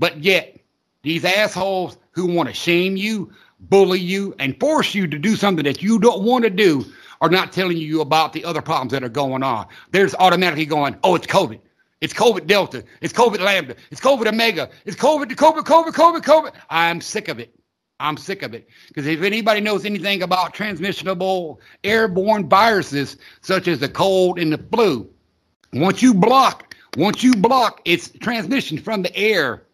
[0.00, 0.58] But yet,
[1.02, 5.64] these assholes who want to shame you, bully you, and force you to do something
[5.64, 6.84] that you don't want to do
[7.20, 9.68] are not telling you about the other problems that are going on.
[9.92, 11.60] There's automatically going, oh, it's COVID.
[12.00, 12.84] It's COVID Delta.
[13.00, 13.74] It's COVID Lambda.
[13.90, 14.70] It's COVID Omega.
[14.84, 16.52] It's COVID, COVID, COVID, COVID, COVID.
[16.70, 17.54] I'm sick of it.
[18.00, 18.68] I'm sick of it.
[18.86, 24.58] Because if anybody knows anything about transmissible airborne viruses, such as the cold and the
[24.58, 25.10] flu,
[25.72, 29.64] once you block, once you block its transmission from the air,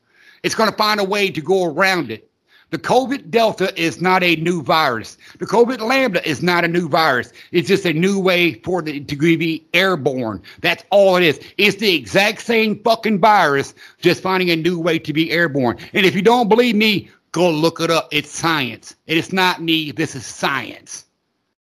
[0.42, 2.30] it's going to find a way to go around it.
[2.74, 5.16] The COVID Delta is not a new virus.
[5.38, 7.32] The COVID Lambda is not a new virus.
[7.52, 10.42] It's just a new way for it to be airborne.
[10.60, 11.40] That's all it is.
[11.56, 15.78] It's the exact same fucking virus, just finding a new way to be airborne.
[15.92, 18.08] And if you don't believe me, go look it up.
[18.10, 18.96] It's science.
[19.06, 19.92] It's not me.
[19.92, 21.04] This is science.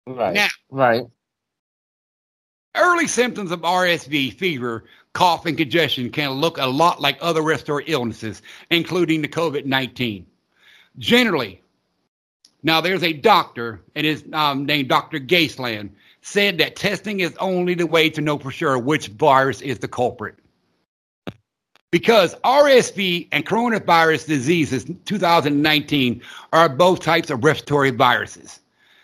[0.08, 0.34] Right.
[0.34, 1.04] Now, Right.
[2.78, 7.84] Early symptoms of RSV, fever, cough, and congestion can look a lot like other respiratory
[7.88, 10.26] illnesses, including the COVID 19.
[10.98, 11.62] Generally,
[12.64, 15.20] now there's a doctor, and his um, named Dr.
[15.20, 15.90] Gaisland,
[16.22, 19.88] said that testing is only the way to know for sure which virus is the
[19.88, 20.36] culprit.
[21.90, 26.22] Because RSV and coronavirus diseases 2019
[26.54, 28.60] are both types of respiratory viruses.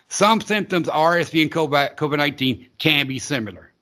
[0.07, 3.73] Some symptoms RSV and COVID 19 can be similar.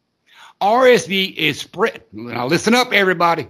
[0.61, 2.01] RSV is spread.
[2.13, 3.47] Now, listen up, everybody.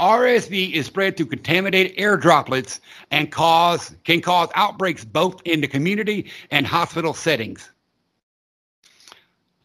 [0.00, 2.80] RSV is spread through contaminated air droplets
[3.10, 7.70] and cause can cause outbreaks both in the community and hospital settings.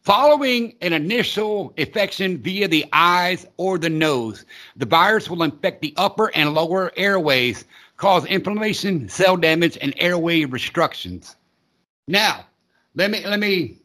[0.02, 5.92] Following an initial infection via the eyes or the nose, the virus will infect the
[5.96, 7.64] upper and lower airways,
[7.96, 11.36] cause inflammation, cell damage, and airway restrictions.
[12.08, 12.46] Now,
[12.94, 13.78] let me let me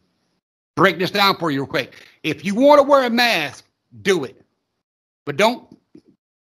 [0.76, 2.08] break this down for you real quick.
[2.24, 3.66] If you want to wear a mask,
[4.02, 4.42] do it.
[5.26, 5.75] But don't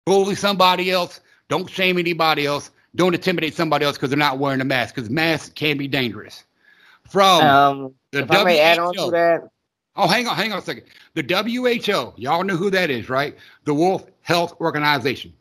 [0.06, 1.22] bully somebody else.
[1.50, 2.72] Don't shame anybody else.
[2.96, 6.44] Don't intimidate somebody else because they're not wearing a mask because masks can be dangerous.
[7.10, 9.06] From Um, the if I may add on WHO.
[9.06, 9.42] to that,
[9.98, 10.84] Oh, hang on, hang on a second.
[11.16, 13.36] The WHO, y'all know who that is, right?
[13.66, 15.34] The World Health Organization.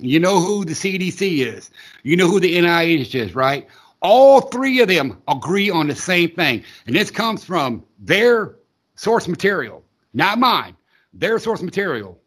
[0.00, 1.70] You know who the CDC is.
[2.02, 3.68] You know who the NIH is, right?
[4.02, 6.64] All three of them agree on the same thing.
[6.86, 8.56] And this comes from their
[8.96, 10.76] source material, not mine,
[11.12, 12.18] their source material.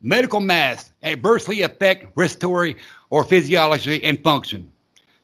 [0.00, 2.76] Medical masks adversely affect respiratory
[3.10, 4.70] or physiology and function.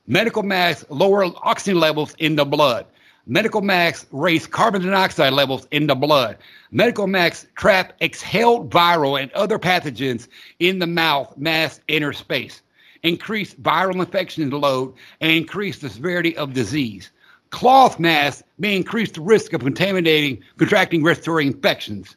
[0.09, 2.85] Medical masks lower oxygen levels in the blood.
[3.27, 6.37] Medical masks raise carbon dioxide levels in the blood.
[6.73, 10.27] Medical masks trap exhaled viral and other pathogens
[10.59, 12.61] in the mouth, mask, inner space.
[13.05, 17.13] Increase viral infection load and increase the severity of disease.
[17.51, 22.17] Cloth masks may increase the risk of contaminating, contracting respiratory infections.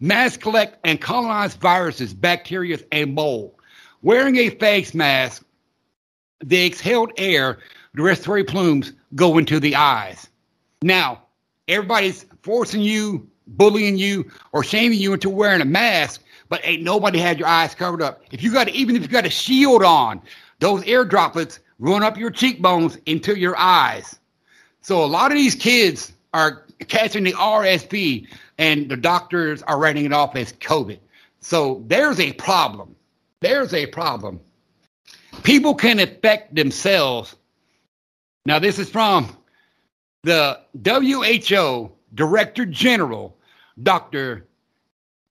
[0.00, 3.54] Masks collect and colonize viruses, bacteria, and mold.
[4.02, 5.44] Wearing a face mask,
[6.40, 7.58] the exhaled air,
[7.94, 10.28] the respiratory plumes go into the eyes.
[10.82, 11.22] Now,
[11.66, 17.18] everybody's forcing you, bullying you, or shaming you into wearing a mask, but ain't nobody
[17.18, 18.22] had your eyes covered up.
[18.30, 20.22] If you got, even if you got a shield on,
[20.60, 24.18] those air droplets run up your cheekbones into your eyes.
[24.80, 28.26] So a lot of these kids are catching the RSV,
[28.58, 30.98] and the doctors are writing it off as COVID.
[31.40, 32.94] So there's a problem.
[33.40, 34.40] There's a problem.
[35.42, 37.36] People can infect themselves.
[38.46, 39.36] Now, this is from
[40.22, 43.36] the WHO Director General,
[43.82, 44.46] Dr.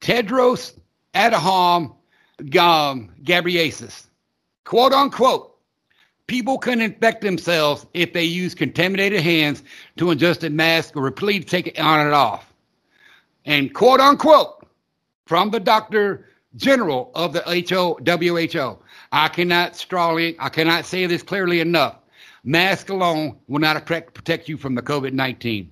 [0.02, 0.78] Tedros
[1.14, 1.96] Adhanom
[2.42, 4.06] Ghebreyesus.
[4.64, 5.57] Quote unquote,
[6.28, 9.64] people can infect themselves if they use contaminated hands
[9.96, 12.54] to adjust a mask or repeatedly take it on and off.
[13.46, 14.68] And quote unquote,
[15.26, 16.26] from the Doctor
[16.56, 18.78] General of the HO, WHO,
[19.12, 21.96] I cannot strongly, I cannot say this clearly enough.
[22.44, 25.70] Mask alone will not protect you from the COVID 19.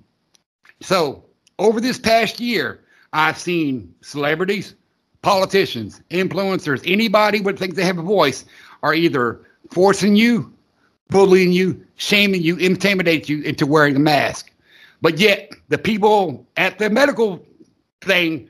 [0.80, 1.24] So,
[1.58, 2.80] over this past year,
[3.14, 4.74] I've seen celebrities,
[5.22, 8.44] politicians, influencers, anybody would think they have a voice
[8.82, 10.52] are either forcing you,
[11.08, 14.50] bullying you, shaming you, intimidating you into wearing a mask.
[15.02, 17.44] But yet, the people at the medical
[18.00, 18.48] thing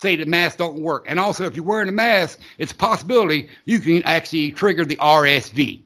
[0.00, 1.06] say that masks don't work.
[1.08, 4.96] And also, if you're wearing a mask, it's a possibility you can actually trigger the
[4.96, 5.82] RSV.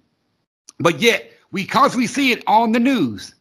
[0.81, 3.35] But yet, we constantly see it on the news.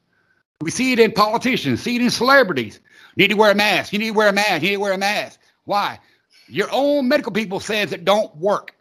[0.61, 2.79] We see it in politicians, see it in celebrities.
[3.15, 3.93] You need to wear a mask.
[3.93, 4.61] You need to wear a mask.
[4.61, 5.39] You need to wear a mask.
[5.65, 5.99] Why?
[6.47, 8.75] Your own medical people says it don't work.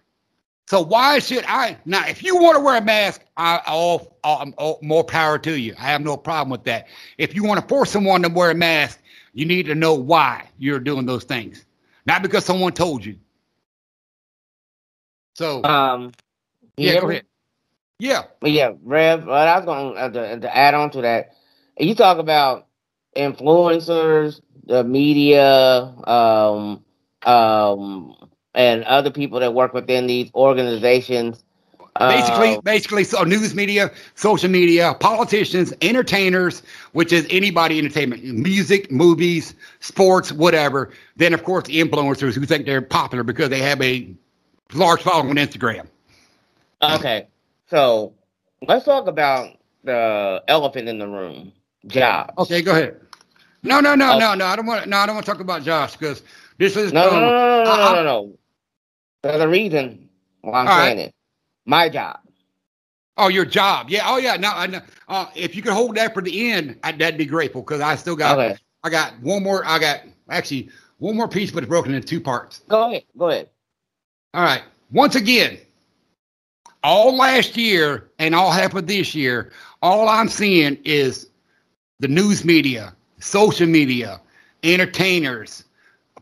[0.69, 2.07] So why should I now?
[2.07, 5.75] If you want to wear a mask, I all, all, all more power to you.
[5.79, 6.89] I have no problem with that.
[7.19, 9.01] If you want to force someone to wear a mask,
[9.33, 11.65] you need to know why you're doing those things,
[12.07, 13.17] not because someone told you.
[15.35, 16.13] So Um,
[16.77, 17.27] you yeah, go ahead.
[17.99, 21.33] Yeah, yeah, Rev, But I was going uh, to, to add on to that,
[21.79, 22.67] you talk about
[23.17, 26.85] influencers, the media, um,
[27.25, 28.17] um,
[28.57, 31.43] and other people that work within these organizations.
[31.99, 38.91] basically, Uh, basically, so news media, social media, politicians, entertainers, which is anybody entertainment, music,
[38.91, 40.91] movies, sports, whatever.
[41.17, 44.09] Then, of course, the influencers who think they're popular because they have a
[44.75, 45.87] large following on Instagram.
[46.83, 47.29] okay,
[47.71, 48.13] so
[48.69, 51.51] let's talk about the elephant in the room,
[51.87, 52.33] jobs.
[52.37, 53.01] Okay, go ahead.
[53.63, 54.19] No, no, no, Oh.
[54.19, 54.45] no, no.
[54.45, 54.87] I don't want.
[54.87, 56.23] No, I don't want to talk about Josh because
[56.59, 58.39] this is No, no, um, no, no, no, I- no, I- no, no.
[59.27, 60.09] There's a reason
[60.43, 61.15] why I'm All saying it.
[61.65, 62.21] My job.
[63.17, 63.89] Oh, your job.
[63.89, 64.05] Yeah.
[64.05, 64.37] Oh, yeah.
[64.37, 64.81] No, I know.
[65.09, 67.97] Uh, if you could hold that for the end, I, that'd be grateful because I
[67.97, 68.39] still got.
[68.39, 68.57] Okay.
[68.85, 69.65] I got one more.
[69.65, 72.61] I got actually one more piece, but it's broken into two parts.
[72.69, 73.05] Go ahead.
[73.17, 73.49] Go ahead.
[74.35, 74.63] All right.
[74.93, 75.59] Once again,
[76.85, 79.51] all last year and all half of this year,
[79.83, 81.31] all I'm seeing is
[81.99, 84.21] the news media, social media,
[84.63, 85.65] entertainers,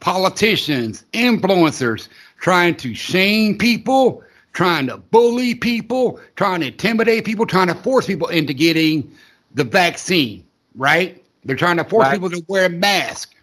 [0.00, 2.08] politicians, influencers
[2.44, 4.22] trying to shame people,
[4.52, 9.10] trying to bully people, trying to intimidate people, trying to force people into getting
[9.54, 11.24] the vaccine, right?
[11.46, 12.12] They're trying to force Right.
[12.12, 13.34] people to wear a mask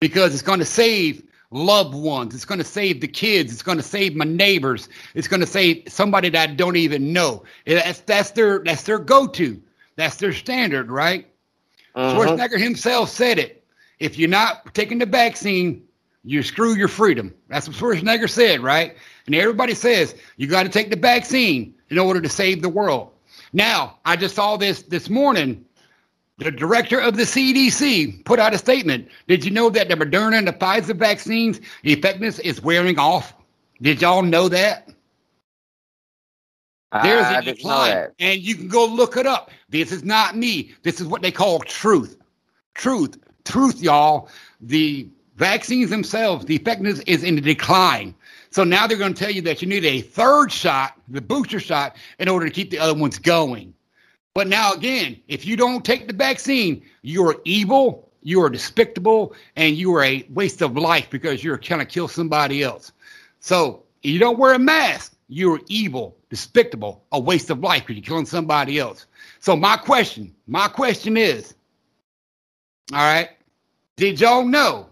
[0.00, 2.34] because it's going to save loved ones.
[2.34, 3.54] It's going to save the kids.
[3.54, 4.90] It's going to save my neighbors.
[5.14, 7.44] It's going to save somebody that I don't even know.
[7.64, 9.58] That's that's their that's their go-to.
[9.96, 11.26] That's their standard, right?
[11.96, 12.14] Mhm.
[12.14, 13.64] Schwarzenegger himself said it.
[13.98, 15.84] If you're not taking the vaccine,
[16.24, 17.34] you screw your freedom.
[17.48, 18.96] That's what Schwarzenegger said, right?
[19.26, 23.10] And everybody says you got to take the vaccine in order to save the world.
[23.52, 25.64] Now, I just saw this this morning.
[26.38, 29.08] The director of the CDC put out a statement.
[29.28, 33.34] Did you know that the Moderna and the Pfizer vaccines effectiveness is wearing off?
[33.82, 34.88] Did y'all know that?
[37.02, 39.50] There's a decline, and you can go look it up.
[39.68, 40.72] This is not me.
[40.82, 42.16] This is what they call truth.
[42.74, 44.28] Truth, truth, y'all.
[44.60, 45.08] The
[45.40, 48.14] vaccines themselves, the effectiveness is in decline.
[48.50, 51.58] So now they're going to tell you that you need a third shot, the booster
[51.58, 53.72] shot, in order to keep the other ones going.
[54.34, 59.76] But now again, if you don't take the vaccine, you're evil, you are despicable, and
[59.76, 62.92] you are a waste of life because you're trying to kill somebody else.
[63.40, 68.04] So you don't wear a mask, you're evil, despicable, a waste of life because you're
[68.04, 69.06] killing somebody else.
[69.38, 71.54] So my question, my question is,
[72.92, 73.30] all right,
[73.96, 74.90] did y'all know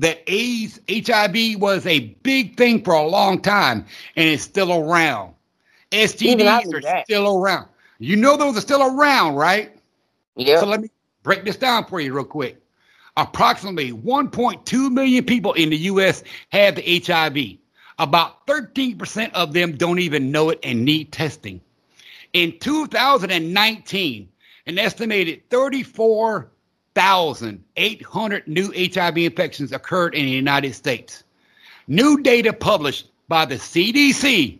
[0.00, 3.84] that AIDS, HIV was a big thing for a long time
[4.16, 5.34] and it's still around?
[5.92, 7.04] STDs are that.
[7.06, 7.68] still around.
[7.98, 9.72] You know those are still around, right?
[10.36, 10.60] Yeah.
[10.60, 10.90] So let me
[11.22, 12.60] break this down for you real quick.
[13.18, 16.22] approximately 1.2 million people in the U.S.
[16.50, 17.58] have the HIV.
[17.98, 21.60] About 13% of them don't even know it and need testing.
[22.32, 24.28] In 2019,
[24.66, 25.42] an estimated
[26.98, 31.22] 34,800 new HIV infections occurred in the United States.
[31.86, 34.58] New data published by the CDC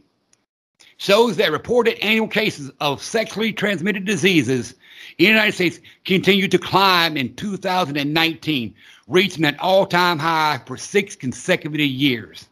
[0.98, 4.72] shows that reported annual cases of sexually transmitted diseases
[5.18, 8.72] in the United States continued to climb in 2019,
[9.08, 12.48] reaching an all time high for six consecutive years.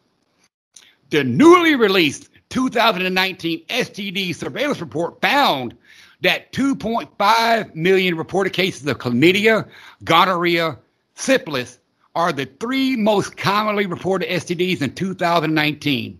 [1.11, 5.77] The newly released 2019 STD surveillance report found
[6.21, 9.67] that 2.5 million reported cases of chlamydia,
[10.03, 10.77] gonorrhea,
[11.15, 11.79] syphilis
[12.15, 16.19] are the three most commonly reported STDs in 2019.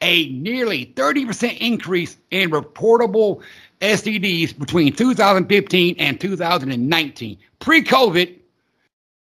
[0.00, 3.42] A nearly 30% increase in reportable
[3.80, 7.38] STDs between 2015 and 2019.
[7.58, 8.38] Pre COVID,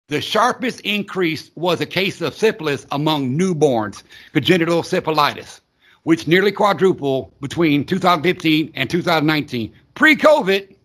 [0.08, 4.03] the sharpest increase was a case of syphilis among newborns,
[4.34, 5.62] congenital syphilitis,
[6.03, 9.74] which nearly quadrupled between 2015 and 2019.
[9.96, 10.76] Pre COVID,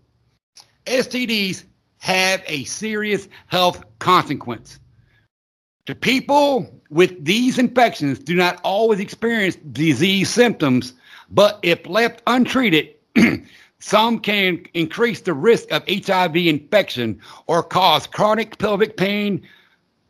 [0.87, 1.65] STDs
[1.99, 4.79] have a serious health consequence.
[5.87, 10.95] The people with these infections do not always experience disease symptoms,
[11.29, 12.95] but if left untreated,
[13.81, 19.43] some can increase the risk of HIV infection or cause chronic pelvic pain,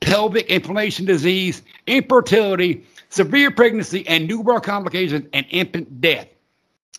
[0.00, 6.28] pelvic inflammation disease, infertility, severe pregnancy, and newborn complications and infant death.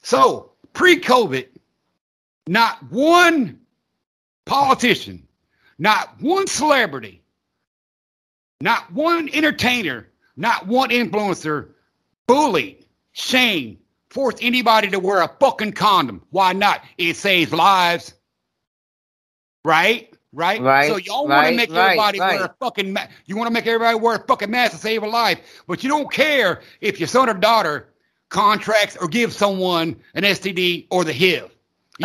[0.01, 1.45] So, pre COVID,
[2.47, 3.59] not one
[4.45, 5.27] politician,
[5.77, 7.21] not one celebrity,
[8.61, 11.69] not one entertainer, not one influencer
[12.27, 13.77] bullied, shamed,
[14.09, 16.21] forced anybody to wear a fucking condom.
[16.29, 16.83] Why not?
[16.97, 18.13] It saves lives.
[19.63, 20.13] Right?
[20.33, 20.61] Right?
[20.61, 23.47] Right, So y'all want to right, make right, everybody wear a fucking ma- you want
[23.47, 26.61] to make everybody wear a fucking mask to save a life, but you don't care
[26.79, 27.89] if your son or daughter
[28.29, 31.51] contracts or gives someone an STD or the HIV.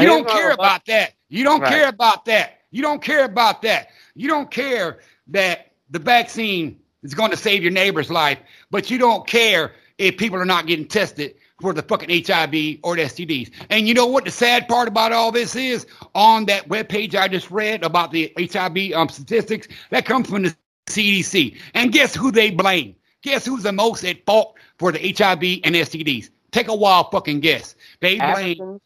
[0.00, 1.14] You don't care about that.
[1.28, 1.72] You don't Right.
[1.72, 2.60] care about that.
[2.70, 3.88] You don't care about that.
[4.14, 8.38] You don't care that the vaccine is going to save your neighbor's life,
[8.70, 12.96] but you don't care if people are not getting tested for the fucking HIV or
[12.96, 13.50] the STDs.
[13.70, 15.86] And you know what the sad part about all this is?
[16.14, 20.54] On that webpage I just read about the HIV um, statistics, that comes from the
[20.88, 21.56] CDC.
[21.74, 22.94] And guess who they blame?
[23.22, 26.30] Guess who's the most at fault for the HIV and STDs?
[26.52, 27.74] Take a wild fucking guess.
[28.00, 28.82] They blame Africans.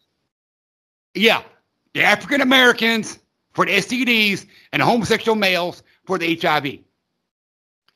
[1.13, 1.43] Yeah,
[1.93, 3.19] the African Americans
[3.53, 6.79] for the STDs and the homosexual males for the HIV.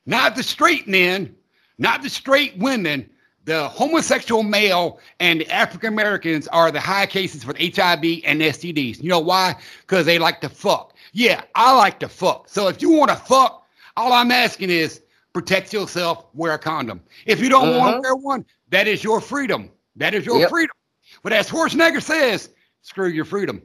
[0.05, 1.35] Not the straight men,
[1.77, 3.09] not the straight women.
[3.45, 8.41] The homosexual male and the African Americans are the high cases for the HIV and
[8.41, 9.03] STDs.
[9.03, 9.55] You know why?
[9.81, 10.95] Because they like to fuck.
[11.13, 12.49] Yeah, I like to fuck.
[12.49, 17.01] So if you want to fuck, all I'm asking is protect yourself, wear a condom.
[17.27, 17.97] If you don't want Mhm.
[17.97, 19.69] to wear one, that is your freedom.
[19.95, 20.49] That is your Yep.
[20.49, 20.75] freedom.
[21.21, 22.49] But as Schwarzenegger says,
[22.85, 23.63] screw your freedom.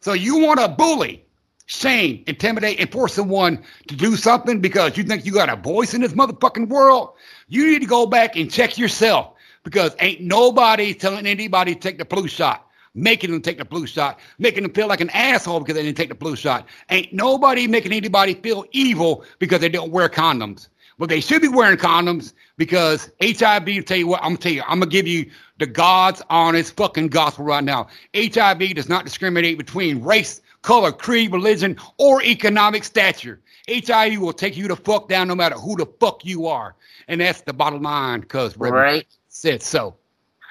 [0.00, 1.24] So you want to bully,
[1.66, 5.94] shame, intimidate, and force someone to do something because you think you got a voice
[5.94, 7.10] in this motherfucking world?
[7.46, 9.32] You need to go back and check yourself
[9.62, 13.86] because ain't nobody telling anybody to take the blue shot, making them take the blue
[13.86, 16.66] shot, making them feel like an asshole because they didn't take the blue shot.
[16.90, 20.66] Ain't nobody making anybody feel evil because they don't wear condoms.
[20.98, 24.62] But they should be wearing condoms because HIV, tell you what, I'm gonna tell you,
[24.62, 27.88] I'm gonna give you the God's honest fucking gospel right now.
[28.14, 33.40] HIV does not discriminate between race, color, creed, religion, or economic stature.
[33.68, 36.76] HIV will take you the fuck down no matter who the fuck you are.
[37.08, 39.06] And that's the bottom line, because Right.
[39.28, 39.96] said so.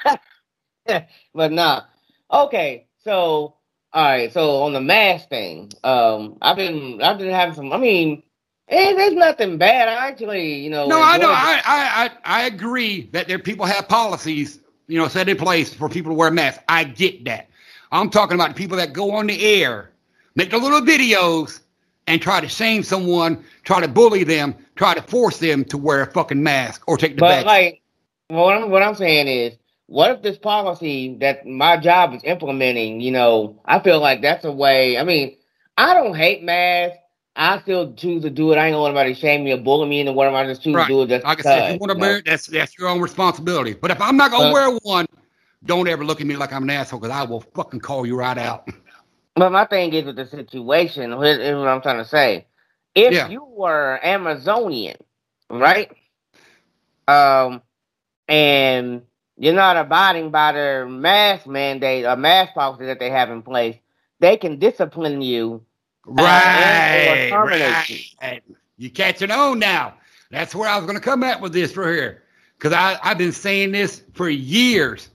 [0.85, 1.83] but nah.
[2.31, 3.55] Okay, so
[3.93, 7.71] all right, so on the mask thing, um, I've been I've been having some.
[7.71, 8.23] I mean,
[8.69, 9.87] eh, there's nothing bad.
[9.87, 10.87] I actually, you know.
[10.87, 11.29] No, I know.
[11.31, 15.73] I, I, I, I agree that there people have policies, you know, set in place
[15.73, 16.63] for people to wear masks.
[16.69, 17.49] I get that.
[17.91, 19.91] I'm talking about the people that go on the air,
[20.35, 21.61] make the little videos,
[22.07, 26.01] and try to shame someone, try to bully them, try to force them to wear
[26.01, 27.47] a fucking mask or take the But vaccine.
[27.47, 27.81] like,
[28.27, 33.01] what I'm what I'm saying is, what if this policy that my job is implementing?
[33.01, 34.97] You know, I feel like that's a way.
[34.97, 35.37] I mean,
[35.77, 36.97] I don't hate masks.
[37.35, 38.57] I still choose to do it.
[38.57, 40.75] I ain't gonna let anybody shame me or bully me into what I just choose
[40.75, 40.87] Right.
[40.87, 41.09] to do it.
[41.09, 43.73] Just Like I said, if you want to wear it, that's that's your own responsibility.
[43.73, 45.05] But if I'm not gonna Uh, wear one,
[45.65, 48.15] don't ever look at me like I'm an asshole because I will fucking call you
[48.17, 48.69] right out.
[49.35, 52.47] But my thing is with the situation, here's, here's what I'm trying to say.
[52.95, 53.29] If Yeah.
[53.29, 54.97] you were Amazonian,
[55.49, 55.91] right?
[57.07, 57.61] Um,
[58.27, 59.03] and
[59.37, 63.75] you're not abiding by their mask mandate or mask policy that they have in place,
[64.19, 65.63] they can discipline you
[66.05, 68.43] Right, right.
[68.77, 69.95] You catching on now.
[70.31, 72.23] That's where I was going to come at with this right here.
[72.57, 75.09] Because I've been saying this for years.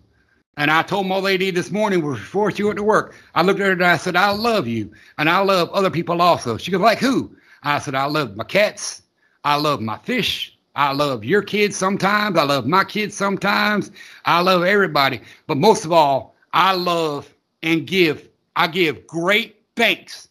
[0.56, 3.66] And I told my lady this morning before she went to work, I looked at
[3.66, 4.92] her and I said, I love you.
[5.18, 6.56] And I love other people also.
[6.56, 7.34] She goes, like who?
[7.62, 9.02] I said, I love my cats.
[9.44, 10.58] I love my fish.
[10.74, 12.36] I love your kids sometimes.
[12.38, 13.90] I love my kids sometimes.
[14.24, 15.20] I love everybody.
[15.46, 20.28] But most of all, I love and give, I give great thanks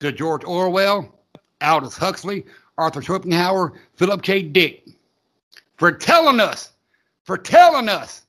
[0.00, 1.14] to George Orwell,
[1.62, 2.44] Aldous Huxley,
[2.78, 4.42] Arthur Schopenhauer, Philip K.
[4.42, 4.88] Dick
[5.76, 6.72] for telling us,
[7.24, 8.26] for telling us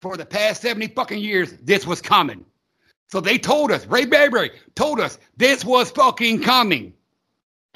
[0.00, 2.44] for the past 70 fucking years this was coming.
[3.08, 6.94] So they told us, Ray Bradbury told us this was fucking coming.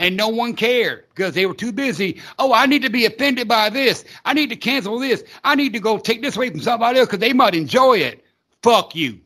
[0.00, 2.20] And no one cared because they were too busy.
[2.38, 4.04] Oh, I need to be offended by this.
[4.24, 5.24] I need to cancel this.
[5.42, 8.24] I need to go take this away from somebody else because they might enjoy it.
[8.62, 9.18] Fuck you.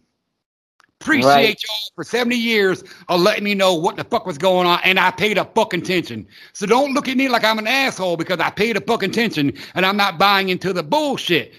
[1.02, 1.62] Appreciate Right.
[1.64, 5.00] y'all for 70 years of letting me know what the fuck was going on, and
[5.00, 6.26] I paid a fucking attention.
[6.52, 9.52] So don't look at me like I'm an asshole because I paid a fucking attention
[9.74, 11.54] and I'm not buying into the bullshit.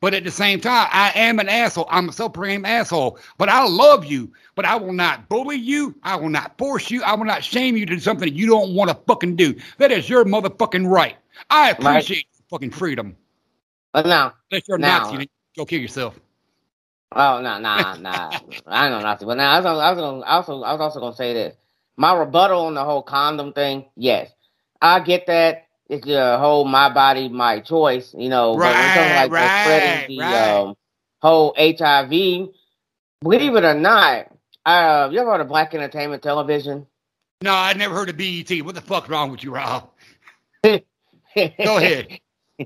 [0.00, 1.88] But at the same time, I am an asshole.
[1.90, 3.18] I'm a supreme asshole.
[3.36, 4.32] But I love you.
[4.54, 5.94] But I will not bully you.
[6.04, 7.02] I will not force you.
[7.02, 9.56] I will not shame you to do something you don't want to fucking do.
[9.78, 11.16] That is your motherfucking right.
[11.50, 13.16] I appreciate your fucking freedom.
[13.92, 16.14] But now, Unless you're Now- Nazi, go kill yourself.
[17.12, 19.26] Oh no, nah, nah, I know not to.
[19.26, 21.56] But now I was, I was gonna, also, I was also gonna say this.
[21.96, 23.86] My rebuttal on the whole condom thing.
[23.96, 24.30] Yes,
[24.80, 25.66] I get that.
[25.88, 28.14] It's the whole my body, my choice.
[28.16, 30.66] You know, but when Right, like the spreading the right, right.
[30.68, 30.76] um,
[31.20, 32.10] whole HIV,
[33.22, 34.32] believe it or not,
[34.66, 36.86] uh, you ever heard of Black Entertainment Television?
[37.42, 38.50] No, I never heard of BET.
[38.64, 39.90] What the fuck's wrong with you, Rob?
[41.62, 42.08] Go ahead.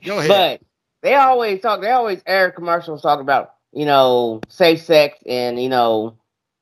[0.04, 0.28] Go ahead.
[0.28, 0.62] But
[1.02, 1.80] they always talk.
[1.80, 6.16] They always air commercials talk about you know safe sex and you know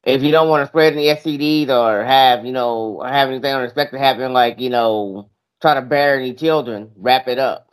[0.05, 3.53] if you don't want to spread any STDs or have you know or have anything
[3.53, 5.28] unexpected happen, like you know
[5.61, 7.70] try to bear any children, wrap it up.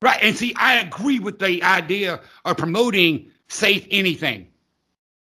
[0.00, 0.18] Right.
[0.22, 4.46] And see, I agree with the idea of promoting safe anything.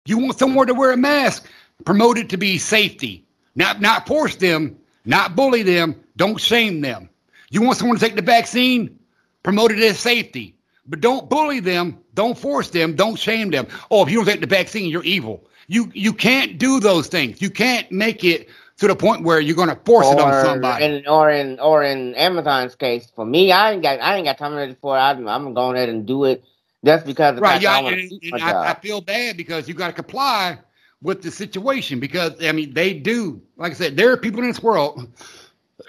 [0.06, 1.48] You want someone to wear a mask,
[1.84, 3.24] promote it to be safety.
[3.54, 7.08] Not not force them, not bully them, don't shame them.
[7.50, 8.98] You want someone to take the vaccine,
[9.44, 10.55] promote it as safety.
[10.88, 13.66] But don't bully them, don't force them, don't shame them.
[13.90, 15.48] Oh, if you don't take the vaccine, you're evil.
[15.68, 17.42] You you can't do those things.
[17.42, 18.48] You can't make it
[18.78, 20.84] to the point where you're gonna force it on somebody.
[20.84, 24.38] in or in or in Amazon's case, for me, I ain't got I ain't got
[24.38, 25.00] time for it.
[25.00, 26.44] I'm, I'm going ahead and do it
[26.86, 29.74] just because of the right yeah I and, and I, I feel bad because you
[29.74, 30.58] got to comply
[31.02, 34.48] with the situation because i mean they do like i said there are people in
[34.48, 35.06] this world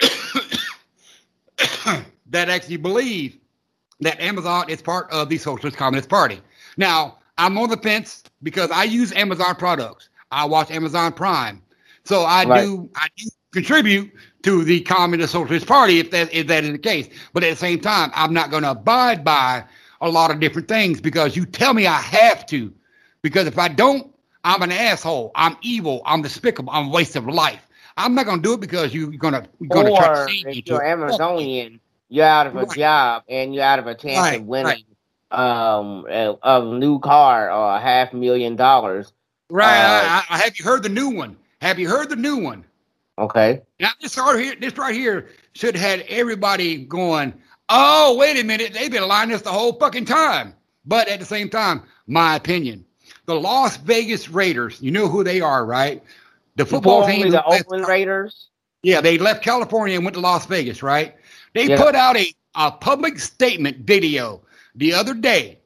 [2.26, 3.38] that actually believe
[4.00, 6.40] that amazon is part of the socialist communist party
[6.76, 11.62] now i'm on the fence because i use amazon products i watch amazon prime
[12.04, 12.70] so i Right.
[12.70, 14.10] do i do contribute
[14.42, 17.56] to the communist socialist party if that if that is the case but at the
[17.56, 19.64] same time i'm not going to abide by
[20.00, 22.72] a lot of different things because you tell me I have to.
[23.22, 24.14] Because if I don't,
[24.44, 25.32] I'm an asshole.
[25.34, 26.02] I'm evil.
[26.06, 26.72] I'm despicable.
[26.72, 27.66] I'm a waste of life.
[27.96, 30.46] I'm not gonna do it because you, you're gonna you're gonna try to Or shame
[30.50, 30.86] me if you're it.
[31.06, 31.50] Fuck you.
[31.52, 32.78] Amazonian, you're out of a Right.
[32.78, 34.84] job and you're out of a chance Right, of winning
[35.30, 39.12] um a, a new car or a half million dollars.
[39.50, 39.78] Right.
[39.78, 41.36] Uh, I, I, have you heard the new one?
[41.60, 42.64] Have you heard the new one?
[43.18, 43.62] Okay.
[43.80, 47.34] Now this right here, this right here should have had everybody going,
[47.68, 50.54] oh, wait a minute, they've been lying this the whole fucking time.
[50.84, 52.84] But at the same time, my opinion,
[53.26, 56.02] the Las Vegas Raiders, you know who they are, right?
[56.56, 57.30] The football team.
[57.30, 58.48] the Oakland Raiders.
[58.82, 61.14] Yeah, they left California and went to Las Vegas, right?
[61.54, 61.82] They Yeah.
[61.82, 64.40] put out a, a public statement video
[64.74, 65.58] the other day.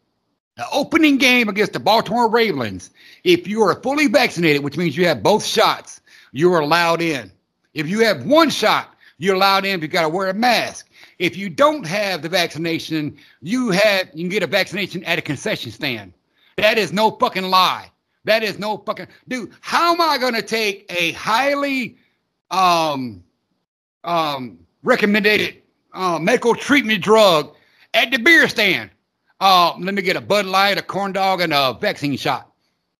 [0.56, 2.90] The opening game against the Baltimore Ravens.
[3.24, 6.00] If you are fully vaccinated, which means you have both shots,
[6.32, 7.32] you are allowed in.
[7.74, 9.80] If you have one shot, you're allowed in.
[9.80, 10.90] but You got to wear a mask.
[11.18, 15.22] If you don't have the vaccination, you have you can get a vaccination at a
[15.22, 16.12] concession stand.
[16.56, 17.90] That is no fucking lie.
[18.24, 19.52] That is no fucking dude.
[19.60, 21.96] How am I going to take a highly
[22.50, 23.24] um,
[24.04, 25.61] um, recommended
[25.94, 27.54] uh, medical treatment drug
[27.94, 28.90] at the beer stand.
[29.40, 32.50] Uh, let me get a Bud Light, a corn dog, and a vaccine shot.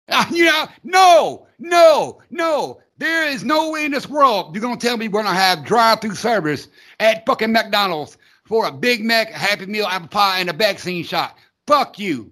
[0.09, 2.81] Uh, you know, no, no, no.
[2.99, 6.15] There is no way in this world you're gonna tell me we're gonna have drive-through
[6.15, 6.69] service
[7.01, 11.03] at fucking McDonald's for a Big Mac, a Happy Meal, apple pie, and a vaccine
[11.03, 11.37] shot.
[11.67, 12.31] Fuck you.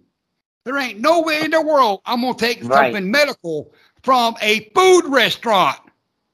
[0.64, 2.92] There ain't no way in the world I'm gonna take Right.
[2.92, 3.72] something medical
[4.02, 5.78] from a food restaurant.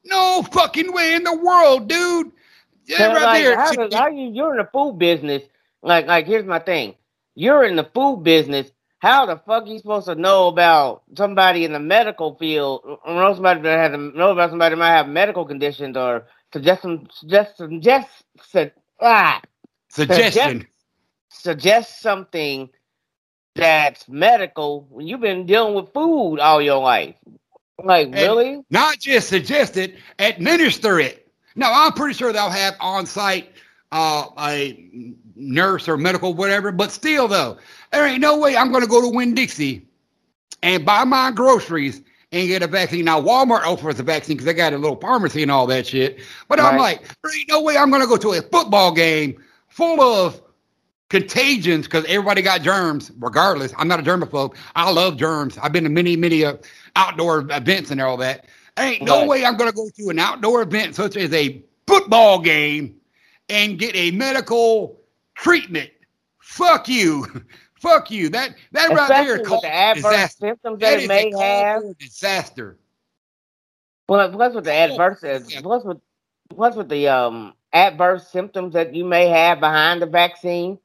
[0.03, 2.31] No fucking way in the world, dude.
[2.87, 3.55] Yeah, right like, there.
[3.57, 5.43] How, does- how you you're in the food business?
[5.81, 6.95] Like like here's my thing.
[7.35, 8.71] You're in the food business.
[8.99, 12.81] how the fuck are you supposed to know about somebody in the medical field?
[13.05, 16.81] Or know somebody that has know about somebody that might have medical conditions or suggest
[16.81, 18.09] some suggest suggest
[18.41, 19.41] su- ah,
[19.89, 20.67] Suggestion.
[21.29, 22.69] suggest something
[23.55, 27.15] that's medical when you've been dealing with food all your life.
[27.83, 28.63] Like really?
[28.71, 31.26] Not just suggest it, administer it.
[31.57, 33.51] Now, I'm pretty sure they'll have on site
[33.91, 34.89] uh, a
[35.35, 37.57] nurse or medical whatever, but still, though,
[37.91, 39.85] there ain't no way I'm going to go to Winn Dixie
[40.63, 42.01] and buy my groceries
[42.31, 43.05] and get a vaccine.
[43.05, 46.19] Now, Walmart offers a vaccine because they got a little pharmacy and all that shit.
[46.47, 49.41] But I'm like, there ain't no way I'm going to go to a football game
[49.67, 50.41] full of
[51.09, 55.85] contagions because everybody got germs regardless i'm not a germaphobe i love germs i've been
[55.85, 56.57] to many many uh,
[56.97, 58.45] outdoor events and all that
[58.79, 59.27] ain't no Right.
[59.27, 62.95] way i'm going to go to an outdoor event such as a football game
[63.49, 65.01] and get a medical
[65.35, 65.91] treatment
[66.39, 67.25] fuck you
[67.75, 71.07] fuck you that that right there with called the adverse disaster symptoms that that it
[71.07, 71.83] may a have.
[71.99, 72.77] disaster
[74.07, 75.61] Plus, plus with the adverse, Yeah.
[75.61, 75.99] plus with
[76.49, 80.79] plus with the um adverse symptoms that you may have behind the vaccine.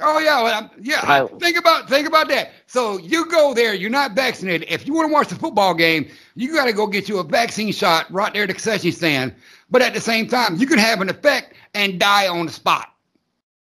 [0.00, 1.00] Oh yeah, well, yeah.
[1.02, 2.52] I- Think about think about that.
[2.66, 4.68] So you go there, you're not vaccinated.
[4.70, 7.24] If you want to watch the football game, you got to go get you a
[7.24, 9.34] vaccine shot right there at the concession stand.
[9.70, 12.92] But at the same time, you can have an effect and die on the spot.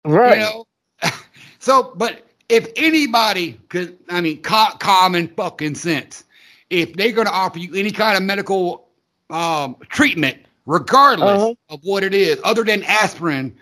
[0.06, 0.36] Right.
[0.36, 0.68] You know.
[1.60, 6.24] so, but if anybody could, I mean, co- common fucking sense,
[6.70, 8.88] if they're going to offer you any kind of medical
[9.30, 11.54] um, treatment, regardless Uh-huh.
[11.70, 13.56] of what it is, other than aspirin,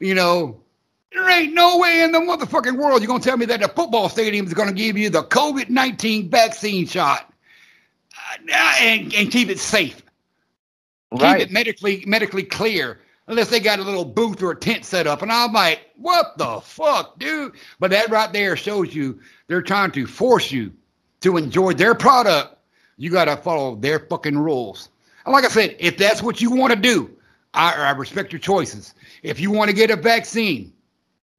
[0.00, 0.58] you know,
[1.14, 4.08] there ain't no way in the motherfucking world you're gonna tell me that the football
[4.08, 7.32] stadium is gonna give you the COVID nineteen vaccine shot
[8.52, 10.02] uh, and and keep it safe,
[11.12, 15.06] keep it medically medically clear, unless they got a little booth or a tent set
[15.06, 15.22] up.
[15.22, 17.52] And I'm like, what the fuck, dude?
[17.78, 20.72] But that right there shows you they're trying to force you
[21.20, 22.58] to enjoy their product.
[22.96, 24.88] You gotta follow their fucking rules.
[25.24, 27.10] And like I said, if that's what you want to do,
[27.54, 28.94] I, I respect your choices.
[29.22, 30.73] If you want to get a vaccine,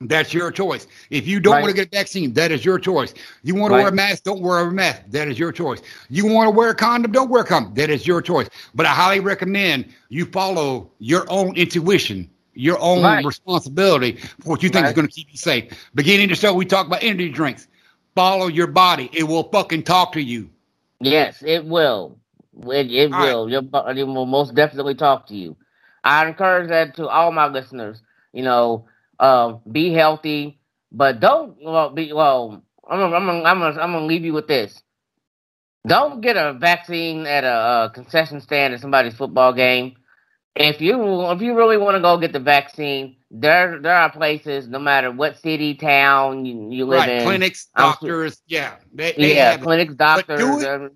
[0.01, 0.87] that's your choice.
[1.09, 1.61] If you don't Right.
[1.61, 3.13] want to get a vaccine, that is your choice.
[3.43, 5.03] You want to wear a mask, don't wear a mask.
[5.09, 5.81] That is your choice.
[6.09, 7.73] You want to wear a condom, don't wear a condom.
[7.75, 8.49] That is your choice.
[8.73, 13.23] But I highly recommend you follow your own intuition, your own Right.
[13.23, 15.89] responsibility for what you think is going to keep you safe.
[15.95, 17.67] Beginning of the show, we talk about energy drinks.
[18.15, 19.09] Follow your body.
[19.13, 20.49] It will fucking talk to you.
[20.99, 22.19] Yes, it will.
[22.67, 23.17] It, it right.
[23.17, 23.49] will.
[23.49, 25.55] Your body will most definitely talk to you.
[26.03, 28.01] I encourage that to all my listeners.
[28.33, 28.85] You know,
[29.19, 30.59] um, be healthy,
[30.91, 32.63] but don't well be well.
[32.89, 34.81] I'm gonna, I'm gonna, I'm gonna, I'm gonna leave you with this.
[35.87, 39.95] Don't get a vaccine at a, uh concession stand at somebody's football game.
[40.55, 44.67] If you if you really want to go get the vaccine, there there are places,
[44.67, 47.09] no matter what city, town you, you live Right.
[47.09, 47.23] in.
[47.23, 48.41] Clinics, doctors.
[48.47, 48.75] Yeah.
[48.93, 49.57] They, they yeah, it.
[49.57, 49.95] clinics,
[50.35, 50.59] do doctors.
[50.59, 50.89] it- uh,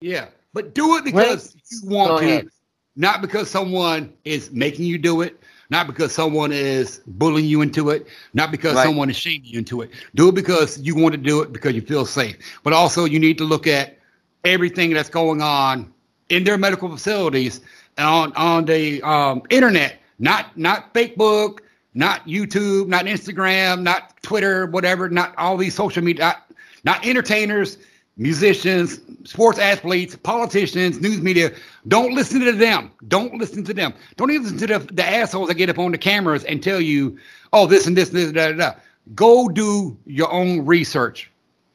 [0.00, 2.50] Yeah, but do it because you want to,
[2.96, 7.90] not because someone is making you do it, not because someone is bullying you into
[7.90, 8.84] it, not because Right.
[8.84, 9.90] someone is shaming you into it.
[10.14, 12.36] Do it because you want to do it because you feel safe.
[12.62, 13.98] But also, you need to look at
[14.44, 15.92] everything that's going on
[16.28, 17.60] in their medical facilities
[17.98, 21.60] on on the um, internet, not not Facebook,
[21.94, 26.42] not YouTube, not Instagram, not Twitter, whatever, not all these social media, not,
[26.84, 27.78] not entertainers,
[28.16, 31.52] musicians, sports athletes, politicians, news media.
[31.88, 32.92] Don't listen to them.
[33.08, 33.92] Don't listen to them.
[34.16, 36.80] Don't even listen to the, the assholes that get up on the cameras and tell
[36.80, 37.18] you,
[37.52, 38.72] oh, this and this, and this, da, da, da.
[39.14, 41.30] Go do your own research.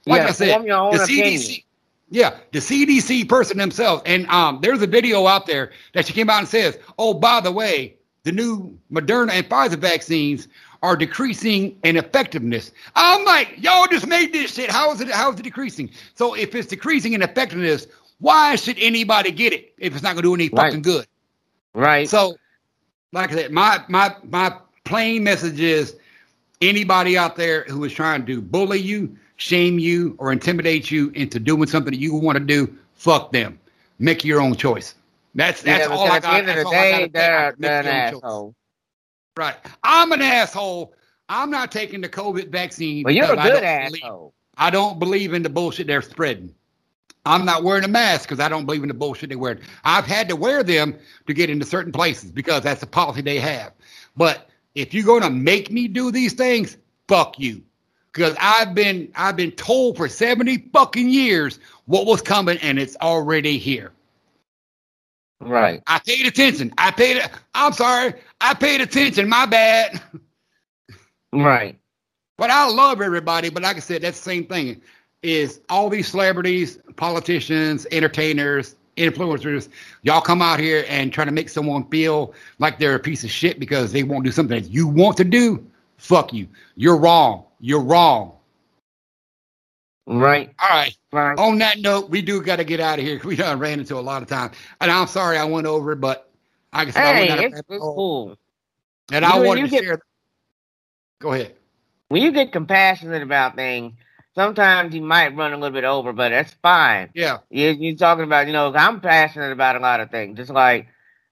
[0.06, 1.42] Like Yeah, I said, form your own the opinion.
[1.42, 1.64] CDC,
[2.10, 4.02] yeah, the CDC person themselves.
[4.06, 7.40] And um, there's a video out there that she came out and says, oh, by
[7.42, 10.48] the way, the new Moderna and Pfizer vaccines
[10.84, 12.72] are decreasing in effectiveness.
[12.96, 14.72] I'm like, y'all just made this shit.
[14.72, 15.10] How is it?
[15.12, 15.90] How is it decreasing?
[16.16, 17.88] So if it's decreasing in effectiveness,
[18.20, 20.60] why should anybody get it if it's not going to do any Right.
[20.68, 21.08] fucking good?
[21.74, 22.10] right.
[22.10, 22.40] So,
[23.12, 25.96] like I said, my my my plain message is
[26.62, 31.40] anybody out there who is trying to bully you, shame you, or intimidate you into
[31.40, 33.60] doing something that you want to do, fuck them.
[34.00, 34.96] Make your own choice.
[35.36, 37.56] That's that's yeah, all I at the end of the all I gotta day, they're,
[37.60, 38.56] they're an asshole.
[39.40, 39.56] Right.
[39.86, 40.94] I'm an asshole.
[41.30, 43.04] I'm not taking the COVID vaccine.
[43.04, 44.34] But you're a because I good don't believe- asshole.
[44.58, 46.54] I don't believe in the bullshit they're spreading.
[47.26, 49.60] I'm not wearing a mask because I don't believe in the bullshit they wear.
[49.86, 50.94] I've had to wear them
[51.28, 53.72] to get into certain places because that's the policy they have.
[54.18, 56.76] But if you're going to make me do these things,
[57.08, 57.64] fuck you.
[58.12, 62.98] Because I've been I've been told for 70 fucking years what was coming and it's
[62.98, 63.94] already here.
[65.42, 65.82] Right.
[65.88, 66.74] I paid attention.
[66.78, 67.22] I paid
[67.56, 68.14] I'm sorry.
[68.42, 69.30] I paid attention.
[69.30, 70.02] My bad.
[71.34, 71.80] Right.
[72.38, 73.50] But I love everybody.
[73.50, 74.82] But like I said, that's the same thing.
[75.24, 79.70] is all these celebrities, politicians, entertainers, influencers,
[80.04, 83.32] y'all come out here and try to make someone feel like they're a piece of
[83.32, 85.66] shit because they won't do something that you want to do.
[85.98, 86.48] Fuck you.
[86.76, 87.46] You're wrong.
[87.62, 88.34] You're wrong.
[90.10, 90.54] Right.
[90.60, 90.98] All right.
[91.12, 91.38] Right.
[91.38, 93.16] On that note, we do got to get out of here.
[93.16, 95.96] Because we done ran into a lot of time, and I'm sorry I went over,
[95.96, 96.30] but
[96.74, 98.36] I I Hey, went down it's, it's cool.
[99.12, 100.00] and I You- wanted you to get- share.
[101.20, 101.56] Go ahead.
[102.08, 103.94] When you get compassionate about things,
[104.34, 107.10] sometimes you might run a little bit over, but that's fine.
[107.14, 107.40] Yeah.
[107.52, 110.38] You you talking about you know I'm passionate about a lot of things.
[110.38, 110.88] Just like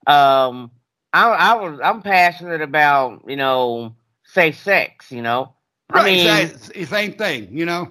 [0.05, 0.69] um
[1.13, 3.95] I I was I'm passionate about you know
[4.25, 5.11] safe sex.
[5.11, 5.53] You know
[5.89, 6.05] I Right.
[6.05, 7.89] mean it's the same thing, you know.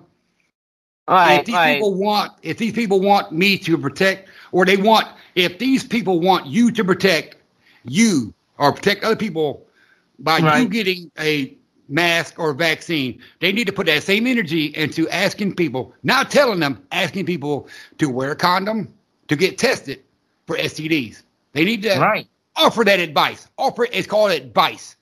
[1.08, 5.58] If these people want if these people want me to protect or they want if
[5.58, 7.36] these people want you to protect
[7.84, 9.66] you or protect other people
[10.18, 11.56] by you getting a
[11.88, 16.58] mask or vaccine they need to put that same energy into asking people not telling
[16.58, 17.68] them asking people
[17.98, 18.92] to wear a condom
[19.28, 20.02] to get tested
[20.46, 21.22] for stds
[21.56, 22.28] they need to right.
[22.54, 23.48] offer that advice.
[23.56, 24.94] Offer it's called advice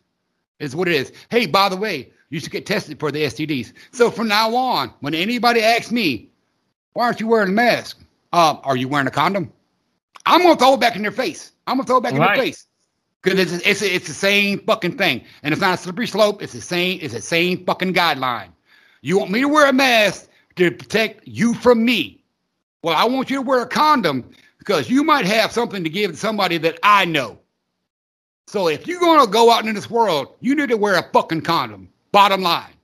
[0.61, 1.13] is what it is.
[1.29, 3.73] Hey, by the way, you should get tested for the STDs.
[3.93, 6.31] So from now on, when anybody asks me,
[6.93, 8.01] why aren't you wearing a mask?
[8.33, 9.53] Um, are you wearing a condom?
[10.27, 11.53] I'm gonna throw it back in their face.
[11.69, 12.67] I'm gonna throw it back in their face.
[13.23, 15.25] Because it's, it's it's the same fucking thing.
[15.45, 18.49] And it's not a slippery slope, it's the same, it's the same fucking guideline.
[19.01, 22.25] You want me to wear a mask to protect you from me.
[22.83, 24.29] Well, I want you to wear a condom
[24.59, 27.39] because you might have something to give to somebody that I know.
[28.49, 31.43] So if you're gonna go out in this world, you need to wear a fucking
[31.43, 31.91] condom.
[32.15, 32.75] Bottom line.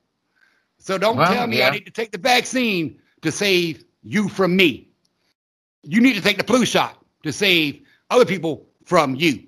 [0.79, 1.69] So don't Well, tell me yeah.
[1.69, 4.91] I need to take the vaccine to save you from me.
[5.85, 9.45] You need to take the flu shot to save other people from you.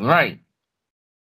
[0.00, 0.40] right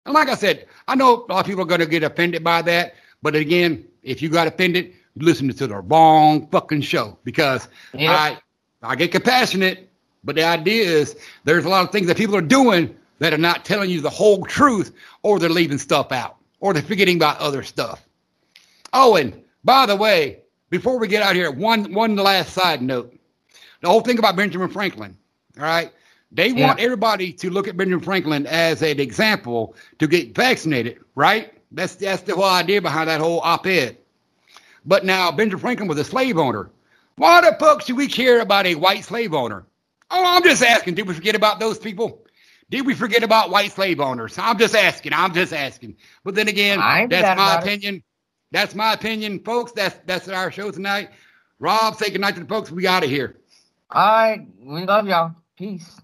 [0.06, 2.44] And like I said, I know a lot of people are going to get offended
[2.44, 2.96] by that.
[3.22, 8.10] But again, if you got offended, you listen to the wrong fucking show because Yep.
[8.10, 8.38] I
[8.82, 9.90] I get compassionate,
[10.24, 13.38] but the idea is there's a lot of things that people are doing that are
[13.38, 14.94] not telling you the whole truth,
[15.24, 18.04] or they're leaving stuff out, or they're forgetting about other stuff.
[18.92, 20.40] Oh, and by the way,
[20.70, 23.14] before we get out here, one one last side note.
[23.80, 25.16] The whole thing about Benjamin Franklin,
[25.56, 25.92] all right?
[26.32, 26.66] They Yeah.
[26.66, 31.52] want everybody to look at Benjamin Franklin as an example to get vaccinated, right?
[31.72, 33.96] That's that's the whole idea behind that whole op-ed.
[34.84, 36.70] But now Benjamin Franklin was a slave owner.
[37.16, 39.64] Why the fuck should we care about a white slave owner?
[40.10, 40.94] Oh, I'm just asking.
[40.94, 42.22] Did we forget about those people?
[42.70, 44.36] Did we forget about white slave owners?
[44.38, 45.12] I'm just asking.
[45.14, 45.96] I'm just asking.
[46.24, 46.78] But then again,
[47.08, 47.66] that's my about it.
[47.66, 48.02] opinion.
[48.50, 49.72] That's my opinion, folks.
[49.72, 51.10] That's that's our show tonight.
[51.58, 52.70] Rob, say goodnight to the folks.
[52.70, 53.36] We out of here.
[53.90, 55.97] all right we love y'all peace.